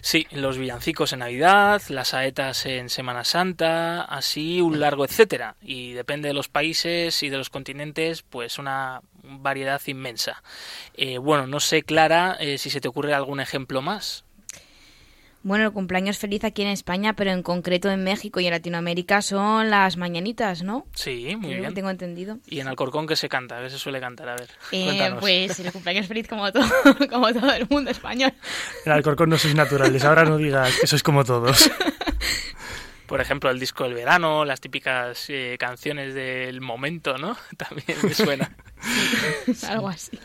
[0.02, 5.56] Sí, los villancicos en Navidad, las saetas en Semana Santa, así un largo etcétera.
[5.62, 10.44] Y depende de los países y de los continentes, pues una variedad inmensa.
[10.94, 14.26] Eh, bueno, no sé, Clara, eh, si se te ocurre algún ejemplo más.
[15.42, 19.22] Bueno, el cumpleaños feliz aquí en España, pero en concreto en México y en Latinoamérica
[19.22, 20.86] son las mañanitas, ¿no?
[20.94, 21.74] Sí, muy bien.
[21.74, 22.40] tengo entendido.
[22.46, 23.58] ¿Y en Alcorcón qué se canta?
[23.58, 24.50] A ver, se suele cantar, a ver.
[24.74, 26.68] Eh, pues el cumpleaños feliz como todo,
[27.10, 28.34] como todo el mundo español.
[28.86, 31.72] En Alcorcón no sois naturales, ahora no digas que sois como todos.
[33.08, 37.38] Por ejemplo, el disco del verano, las típicas eh, canciones del momento, ¿no?
[37.58, 38.56] También me suena.
[39.68, 40.20] algo así.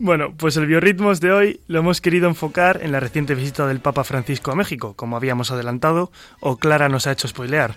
[0.00, 3.80] Bueno, pues el biorritmos de hoy lo hemos querido enfocar en la reciente visita del
[3.80, 7.74] Papa Francisco a México, como habíamos adelantado, o Clara nos ha hecho spoilear.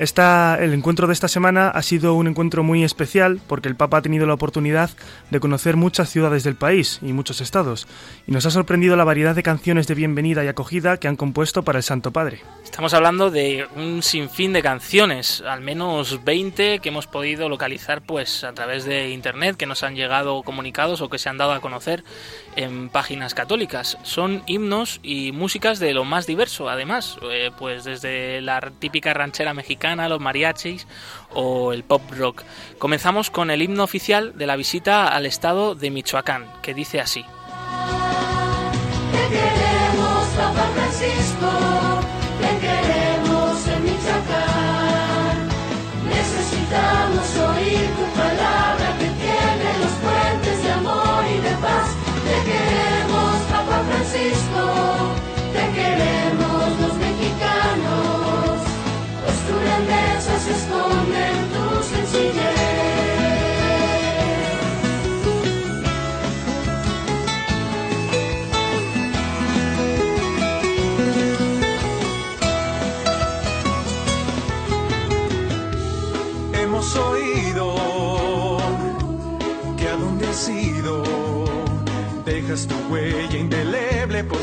[0.00, 3.98] Esta, el encuentro de esta semana ha sido un encuentro muy especial porque el Papa
[3.98, 4.88] ha tenido la oportunidad
[5.28, 7.86] de conocer muchas ciudades del país y muchos estados,
[8.26, 11.64] y nos ha sorprendido la variedad de canciones de bienvenida y acogida que han compuesto
[11.64, 12.40] para el Santo Padre.
[12.64, 18.42] Estamos hablando de un sinfín de canciones, al menos 20 que hemos podido localizar pues
[18.42, 21.60] a través de internet, que nos han llegado comunicados o que se han dado a
[21.60, 22.04] conocer
[22.56, 23.98] en páginas católicas.
[24.02, 29.52] Son himnos y músicas de lo más diverso, además, eh, pues desde la típica ranchera
[29.52, 30.86] mexicana los mariachis
[31.34, 32.42] o el pop rock.
[32.78, 37.24] Comenzamos con el himno oficial de la visita al estado de Michoacán, que dice así.
[39.12, 40.28] Queremos,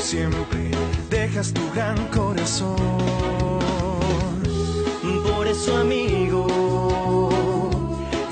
[0.07, 0.71] siempre,
[1.09, 2.77] dejas tu gran corazón.
[5.35, 7.29] Por eso, amigo,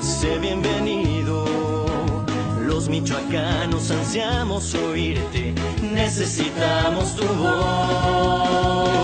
[0.00, 1.44] sé bienvenido.
[2.66, 8.95] Los michoacanos ansiamos oírte, necesitamos tu voz.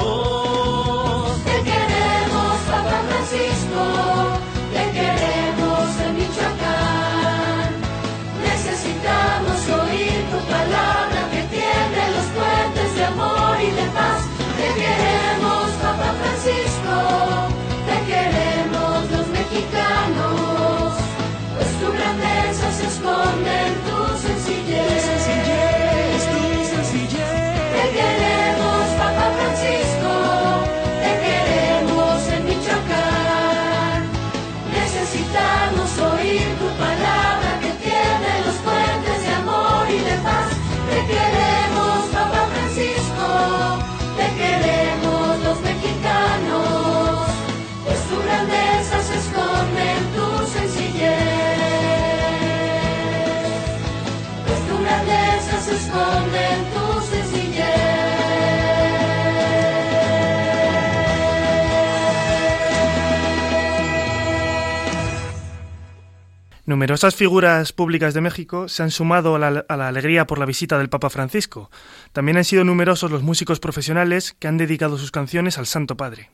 [66.72, 70.88] Numerosas figuras públicas de México se han sumado a la, alegría por la visita del
[70.88, 71.70] Papa Francisco.
[72.12, 76.30] También han sido numerosos los músicos profesionales que han dedicado sus canciones al Santo Padre.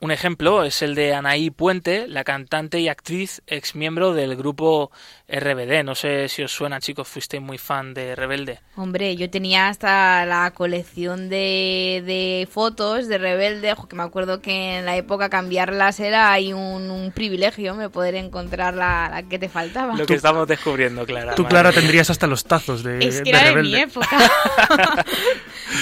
[0.00, 4.92] Un ejemplo es el de Anaí Puente, la cantante y actriz ex miembro del grupo
[5.28, 5.82] RBD.
[5.84, 8.60] No sé si os suena, chicos, fuisteis muy fan de Rebelde.
[8.76, 14.78] Hombre, yo tenía hasta la colección de, de fotos de Rebelde, que me acuerdo que
[14.78, 19.40] en la época cambiarlas era ahí un, un privilegio, me poder encontrar la, la, que
[19.40, 19.96] te faltaba.
[19.96, 21.34] Lo que estamos descubriendo, Clara.
[21.34, 23.70] Tú, Clara, tendrías hasta los tazos de, es que de era Rebelde.
[23.70, 24.06] de mi época.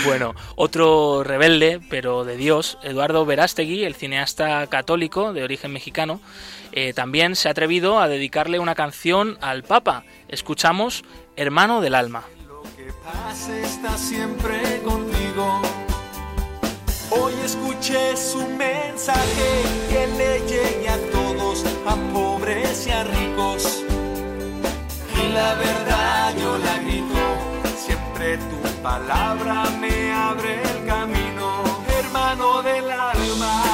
[0.07, 6.21] bueno, otro rebelde, pero de Dios, Eduardo Verástegui, el cineasta católico de origen mexicano,
[6.71, 10.05] eh, también se ha atrevido a dedicarle una canción al Papa.
[10.29, 11.03] Escuchamos
[11.35, 12.23] Hermano del Alma.
[12.47, 15.61] Lo que pasa está siempre contigo.
[17.11, 19.49] Hoy escuché su mensaje
[19.91, 23.83] que le llegue a todos, a pobres y a ricos.
[25.21, 27.25] Y la verdad yo la grito,
[27.77, 31.63] siempre tu palabra me abre el camino.
[31.99, 33.66] Hermano del alma,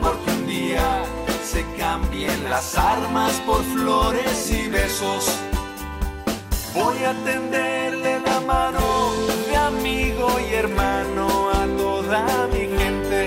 [0.00, 1.02] porque un día
[1.42, 5.26] se cambie cambien las armas por flores y besos.
[6.72, 9.12] Voy a tenderle la mano
[9.48, 13.26] de amigo y hermano a toda mi gente.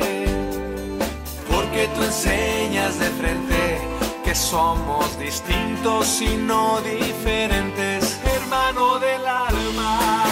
[1.52, 3.82] Porque tú enseñas de frente
[4.24, 8.18] que somos distintos y no diferentes.
[8.24, 10.23] Hermano del alma.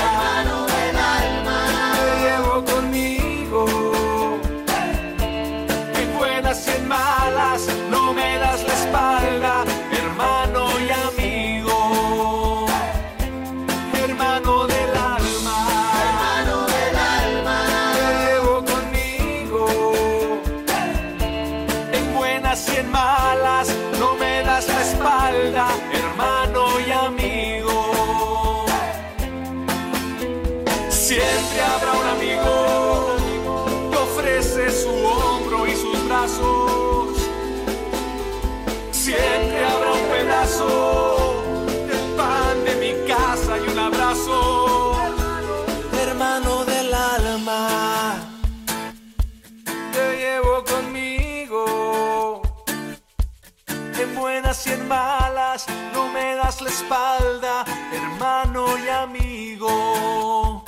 [56.62, 60.64] La espalda, hermano y amigo.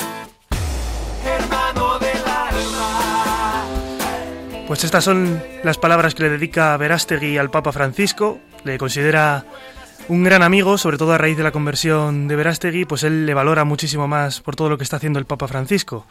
[1.25, 3.65] Hermano del alma.
[4.67, 8.39] Pues estas son las palabras que le dedica Verástegui al Papa Francisco.
[8.63, 9.45] Le considera
[10.07, 13.33] un gran amigo, sobre todo a raíz de la conversión de Verástegui, pues él le
[13.33, 16.05] valora muchísimo más por todo lo que está haciendo el Papa Francisco.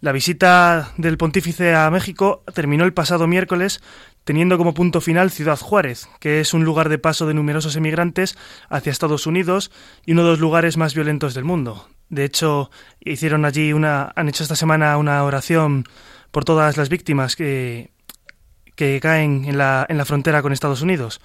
[0.00, 3.82] La visita del pontífice a México terminó el pasado miércoles
[4.24, 8.36] teniendo como punto final Ciudad Juárez, que es un lugar de paso de numerosos emigrantes
[8.68, 9.70] hacia Estados Unidos
[10.06, 11.88] y uno de los lugares más violentos del mundo.
[12.08, 12.70] De hecho,
[13.00, 15.84] hicieron allí una han hecho esta semana una oración
[16.30, 17.94] por todas las víctimas que
[18.76, 21.20] que caen en la, en la frontera con Estados Unidos.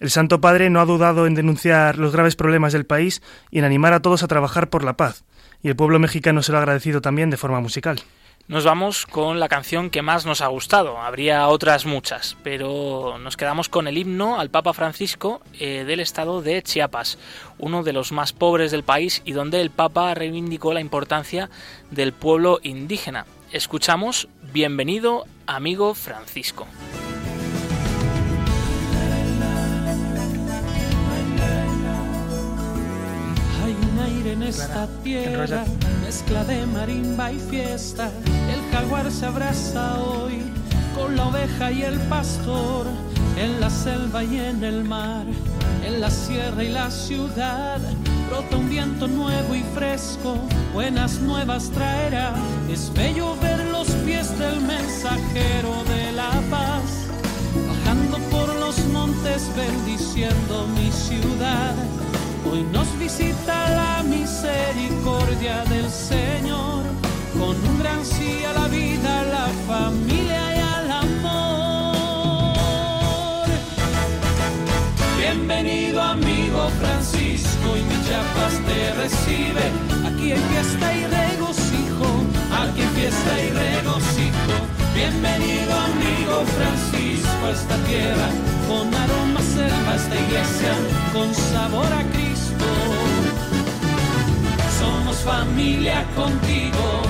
[0.00, 3.64] El Santo Padre no ha dudado en denunciar los graves problemas del país y en
[3.64, 5.24] animar a todos a trabajar por la paz,
[5.62, 8.02] y el pueblo mexicano se lo ha agradecido también de forma musical.
[8.48, 10.98] Nos vamos con la canción que más nos ha gustado.
[10.98, 16.42] Habría otras muchas, pero nos quedamos con el himno al Papa Francisco eh, del estado
[16.42, 17.18] de Chiapas,
[17.58, 21.50] uno de los más pobres del país y donde el Papa reivindicó la importancia
[21.90, 23.26] del pueblo indígena.
[23.52, 26.66] Escuchamos Bienvenido, amigo Francisco.
[34.32, 35.64] En esta tierra,
[36.02, 38.10] mezcla de marimba y fiesta.
[38.50, 40.42] El jaguar se abraza hoy
[40.94, 42.86] con la oveja y el pastor,
[43.36, 45.26] en la selva y en el mar,
[45.86, 47.78] en la sierra y la ciudad.
[48.28, 50.38] Brota un viento nuevo y fresco,
[50.72, 52.34] buenas nuevas traerá.
[52.70, 57.06] Es bello ver los pies del mensajero de la paz,
[57.68, 61.74] bajando por los montes bendiciendo mi ciudad.
[62.44, 66.82] Hoy nos visita la misericordia del Señor,
[67.38, 72.56] con un gran sí a la vida, a la familia y al amor.
[75.18, 79.70] Bienvenido amigo Francisco y mi Chiapas te recibe.
[80.08, 82.08] Aquí hay fiesta y regocijo,
[82.60, 84.54] aquí hay fiesta y regocijo.
[84.94, 88.28] Bienvenido amigo Francisco a esta tierra,
[88.66, 90.72] con aroma a selva esta iglesia,
[91.12, 92.21] con sabor a Cristo.
[95.24, 97.02] Familia contigo.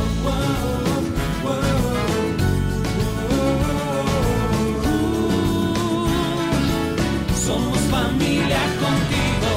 [7.44, 9.50] Somos familia contigo.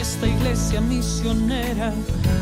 [0.00, 1.92] Esta iglesia misionera,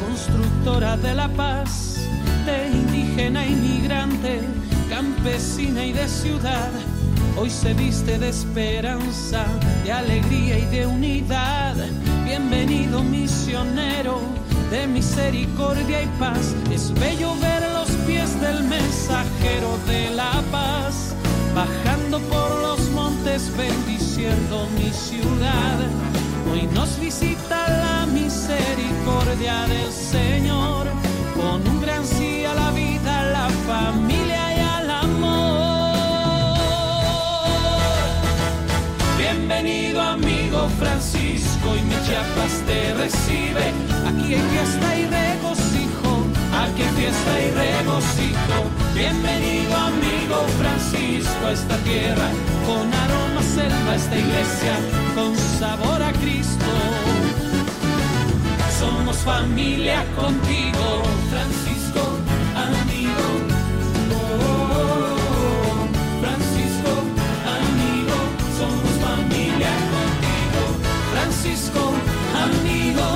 [0.06, 1.96] constructora de la paz,
[2.44, 4.40] de indígena inmigrante,
[5.26, 6.70] campesina y de ciudad,
[7.36, 9.44] hoy se viste de esperanza,
[9.82, 11.74] de alegría y de unidad.
[12.24, 14.20] Bienvenido misionero
[14.70, 16.54] de misericordia y paz.
[16.72, 21.12] Es bello ver los pies del mensajero de la paz,
[21.56, 25.78] bajando por los montes bendiciendo mi ciudad.
[26.52, 30.86] Hoy nos visita la misericordia del Señor,
[31.34, 34.25] con un gran sí a la vida, a la familia
[40.78, 43.72] Francisco y mi Chiapas te recibe.
[44.08, 46.12] Aquí hay fiesta y regocijo,
[46.62, 48.56] aquí hay fiesta y regocijo.
[48.94, 52.28] Bienvenido amigo Francisco a esta tierra,
[52.66, 54.74] con aroma selva esta iglesia,
[55.14, 56.64] con sabor a Cristo.
[58.78, 62.02] somos familia contigo, Francisco,
[62.54, 63.55] amigo.
[71.46, 71.92] Francisco,
[72.34, 73.06] amigo.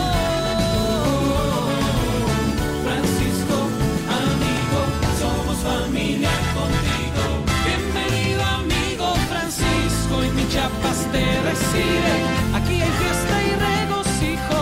[2.85, 3.57] Francisco,
[4.23, 4.81] amigo,
[5.19, 7.25] somos familia contigo.
[7.67, 12.15] Bienvenido amigo Francisco y mi Chiapas te recibe.
[12.55, 14.59] Aquí hay fiesta y regocijo,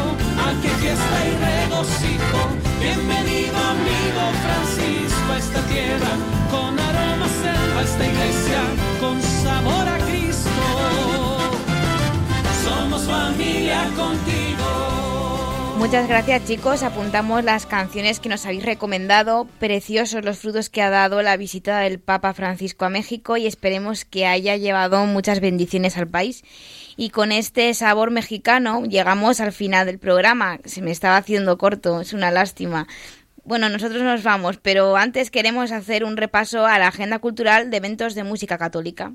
[0.48, 2.40] aquí hay fiesta y regocijo.
[2.80, 6.12] Bienvenido amigo Francisco a esta tierra,
[6.50, 8.60] con aroma selva, esta iglesia,
[8.98, 9.97] con sabor a
[13.98, 14.98] contigo.
[15.78, 20.90] Muchas gracias chicos, apuntamos las canciones que nos habéis recomendado, preciosos los frutos que ha
[20.90, 25.96] dado la visita del Papa Francisco a México y esperemos que haya llevado muchas bendiciones
[25.96, 26.42] al país.
[26.96, 32.00] Y con este sabor mexicano llegamos al final del programa, se me estaba haciendo corto,
[32.00, 32.88] es una lástima.
[33.44, 37.76] Bueno, nosotros nos vamos, pero antes queremos hacer un repaso a la agenda cultural de
[37.76, 39.12] eventos de música católica.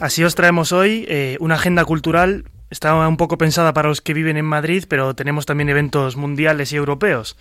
[0.00, 2.44] Así os traemos hoy eh, una agenda cultural.
[2.70, 6.72] Está un poco pensada para los que viven en Madrid, pero tenemos también eventos mundiales
[6.72, 7.36] y europeos.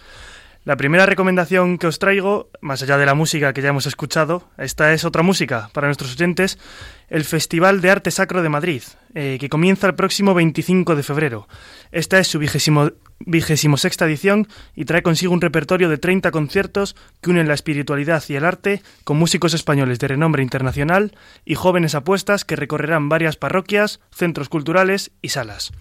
[0.68, 4.50] La primera recomendación que os traigo, más allá de la música que ya hemos escuchado,
[4.58, 6.60] esta es otra música para nuestros oyentes,
[7.08, 8.84] el Festival de Arte Sacro de Madrid,
[9.16, 11.48] eh, que comienza el próximo 25 de febrero.
[11.94, 16.98] Esta es su vigésimo, vigésimo sexta edición y trae consigo un repertorio de 30 conciertos
[17.22, 21.16] que unen la espiritualidad y el arte con músicos españoles de renombre internacional
[21.46, 25.72] y jóvenes apuestas que recorrerán varias parroquias, centros culturales y salas.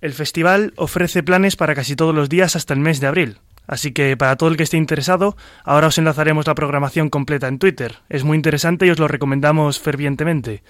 [0.00, 3.38] El festival ofrece planes para casi todos los días hasta el mes de abril,
[3.70, 7.60] Así que para todo el que esté interesado, ahora os enlazaremos la programación completa en
[7.60, 7.98] Twitter.
[8.08, 10.64] Es muy interesante y os lo recomendamos fervientemente.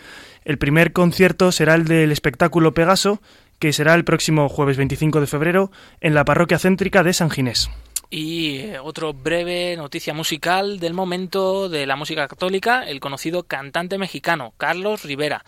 [0.45, 3.23] El primer concierto será el del espectáculo Pegaso,
[3.59, 5.73] que será el próximo jueves 25 de febrero
[6.03, 7.71] en la parroquia céntrica de San Ginés.
[8.11, 13.97] Y eh, otro breve noticia musical del momento de la música católica, el conocido cantante
[13.97, 15.47] mexicano Carlos Rivera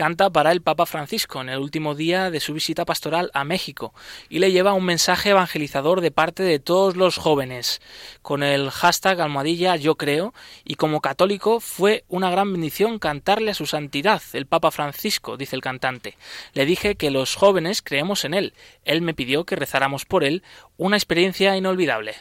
[0.00, 3.92] canta para el Papa Francisco en el último día de su visita pastoral a México
[4.30, 7.82] y le lleva un mensaje evangelizador de parte de todos los jóvenes
[8.22, 10.32] con el hashtag almohadilla yo creo
[10.64, 15.54] y como católico fue una gran bendición cantarle a su santidad el Papa Francisco, dice
[15.54, 16.16] el cantante.
[16.54, 18.54] Le dije que los jóvenes creemos en él.
[18.86, 20.42] Él me pidió que rezáramos por él,
[20.78, 22.14] una experiencia inolvidable.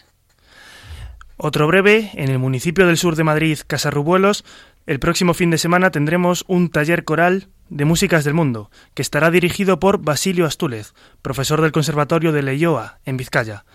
[1.37, 4.43] Otro breve, en el municipio del sur de Madrid, Casarrubuelos,
[4.85, 9.31] el próximo fin de semana tendremos un taller coral de Músicas del Mundo, que estará
[9.31, 13.65] dirigido por Basilio Astúlez, profesor del Conservatorio de Leioa, en Vizcaya.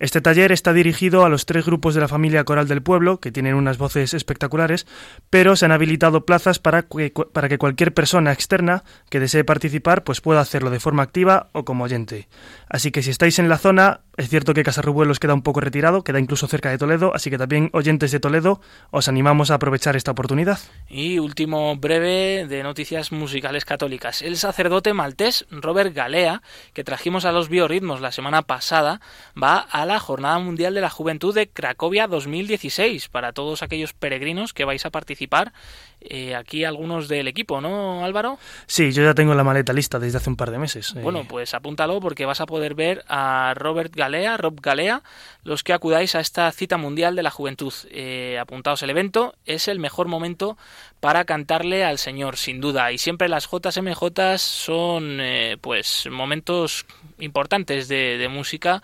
[0.00, 3.30] Este taller está dirigido a los tres grupos de la familia coral del pueblo, que
[3.30, 4.86] tienen unas voces espectaculares,
[5.28, 10.02] pero se han habilitado plazas para que, para que cualquier persona externa que desee participar
[10.02, 12.28] pues pueda hacerlo de forma activa o como oyente.
[12.66, 16.04] Así que si estáis en la zona, es cierto que Casarrubuelos queda un poco retirado,
[16.04, 18.60] queda incluso cerca de Toledo, así que también oyentes de Toledo
[18.90, 20.58] os animamos a aprovechar esta oportunidad.
[20.90, 24.20] Y último breve de noticias musicales católicas.
[24.20, 26.42] El sacerdote maltés Robert Galea,
[26.74, 29.00] que trajimos a los biorritmos la semana pasada,
[29.42, 34.52] va a la Jornada Mundial de la Juventud de Cracovia 2016 para todos aquellos peregrinos
[34.52, 35.54] que vais a participar.
[36.02, 38.38] Eh, aquí algunos del equipo, ¿no, Álvaro?
[38.66, 40.94] Sí, yo ya tengo la maleta lista desde hace un par de meses.
[40.96, 45.02] Eh, Bueno, pues apúntalo porque vas a poder ver a Robert Galea, Rob Galea,
[45.44, 47.72] los que acudáis a esta cita mundial de la juventud.
[47.90, 50.56] Eh, apuntaos el evento, es el mejor momento
[51.00, 52.92] para cantarle al Señor, sin duda.
[52.92, 56.86] Y siempre las JMJ son, eh, pues, momentos
[57.18, 58.82] importantes de, de música.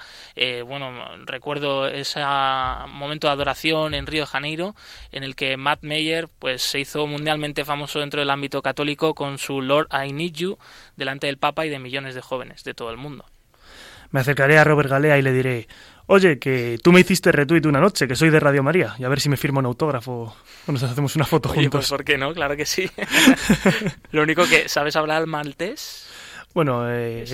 [0.67, 0.93] Bueno,
[1.25, 2.21] recuerdo ese
[2.89, 4.75] momento de adoración en Río de Janeiro,
[5.13, 9.39] en el que Matt Meyer, pues, se hizo mundialmente famoso dentro del ámbito católico con
[9.39, 10.59] su Lord I Need You
[10.97, 13.25] delante del Papa y de millones de jóvenes de todo el mundo.
[14.11, 15.69] me acercaré a Robert Galea y le diré,
[16.07, 19.09] oye, que tú me hiciste retweet una noche, que soy de Radio María, y a
[19.09, 20.35] ver si me firma un autógrafo
[20.67, 21.81] o nos hacemos una foto Oye, juntos.
[21.81, 22.33] pues ¿por qué no?
[22.33, 22.89] Claro que sí.
[24.13, 26.09] Lo único que, ¿sabes hablar maltés?
[26.55, 27.25] Bueno, eh,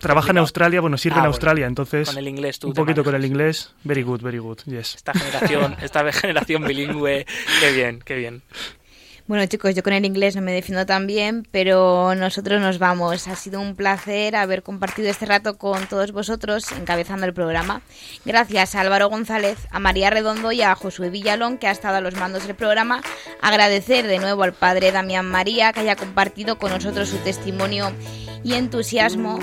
[0.00, 0.38] trabaja en.
[0.38, 1.28] Australia, bueno, sirve Ah, en bueno.
[1.34, 3.30] Australia, entonces Con el inglés tú un poquito con el manejas.
[3.30, 4.96] inglés, very good, very good, yes.
[4.96, 7.24] Esta generación, esta generación bilingüe,
[7.60, 8.42] qué bien, qué bien.
[9.32, 13.26] Bueno chicos, yo con el inglés no me defiendo tan bien, pero nosotros nos vamos.
[13.28, 17.80] Ha sido un placer haber compartido este rato con todos vosotros encabezando el programa.
[18.26, 22.02] Gracias a Álvaro González, a María Redondo y a Josué Villalón que ha estado a
[22.02, 23.00] los mandos del programa.
[23.40, 27.90] Agradecer de nuevo al padre Damián María que haya compartido con nosotros su testimonio
[28.44, 29.38] y entusiasmo.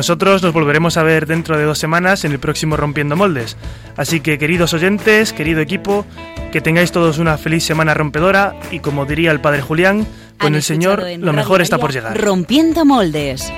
[0.00, 3.58] Nosotros nos volveremos a ver dentro de dos semanas en el próximo Rompiendo Moldes.
[3.98, 6.06] Así que queridos oyentes, querido equipo,
[6.50, 10.06] que tengáis todos una feliz semana rompedora y como diría el padre Julián,
[10.38, 12.18] con el Señor lo mejor está por llegar.
[12.18, 13.52] Rompiendo Moldes.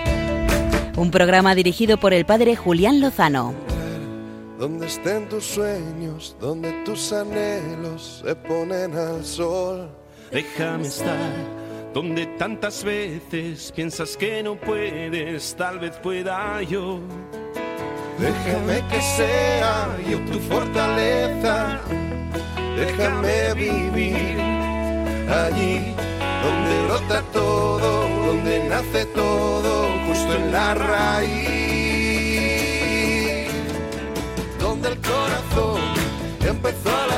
[0.96, 3.54] Un programa dirigido por el padre Julián Lozano.
[4.58, 9.88] Donde estén tus sueños, donde tus anhelos se ponen al sol.
[10.32, 11.16] Déjame estar
[11.92, 17.00] donde tantas veces piensas que no puedes, tal vez pueda yo.
[18.18, 21.80] Déjame que sea yo tu fortaleza.
[22.76, 24.40] Déjame vivir
[25.30, 25.94] allí
[26.42, 31.42] donde brota todo, donde nace todo, justo en la raíz.
[34.58, 35.80] Donde el corazón
[36.40, 37.11] empezó a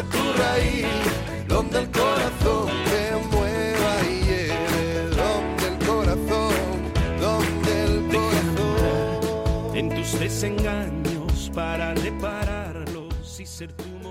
[0.00, 0.86] tu raíz,
[1.48, 6.54] donde el corazón te mueva y lleve, donde el corazón,
[7.20, 9.76] donde el corazón.
[9.76, 14.01] En tus desengaños para repararlos y ser tu.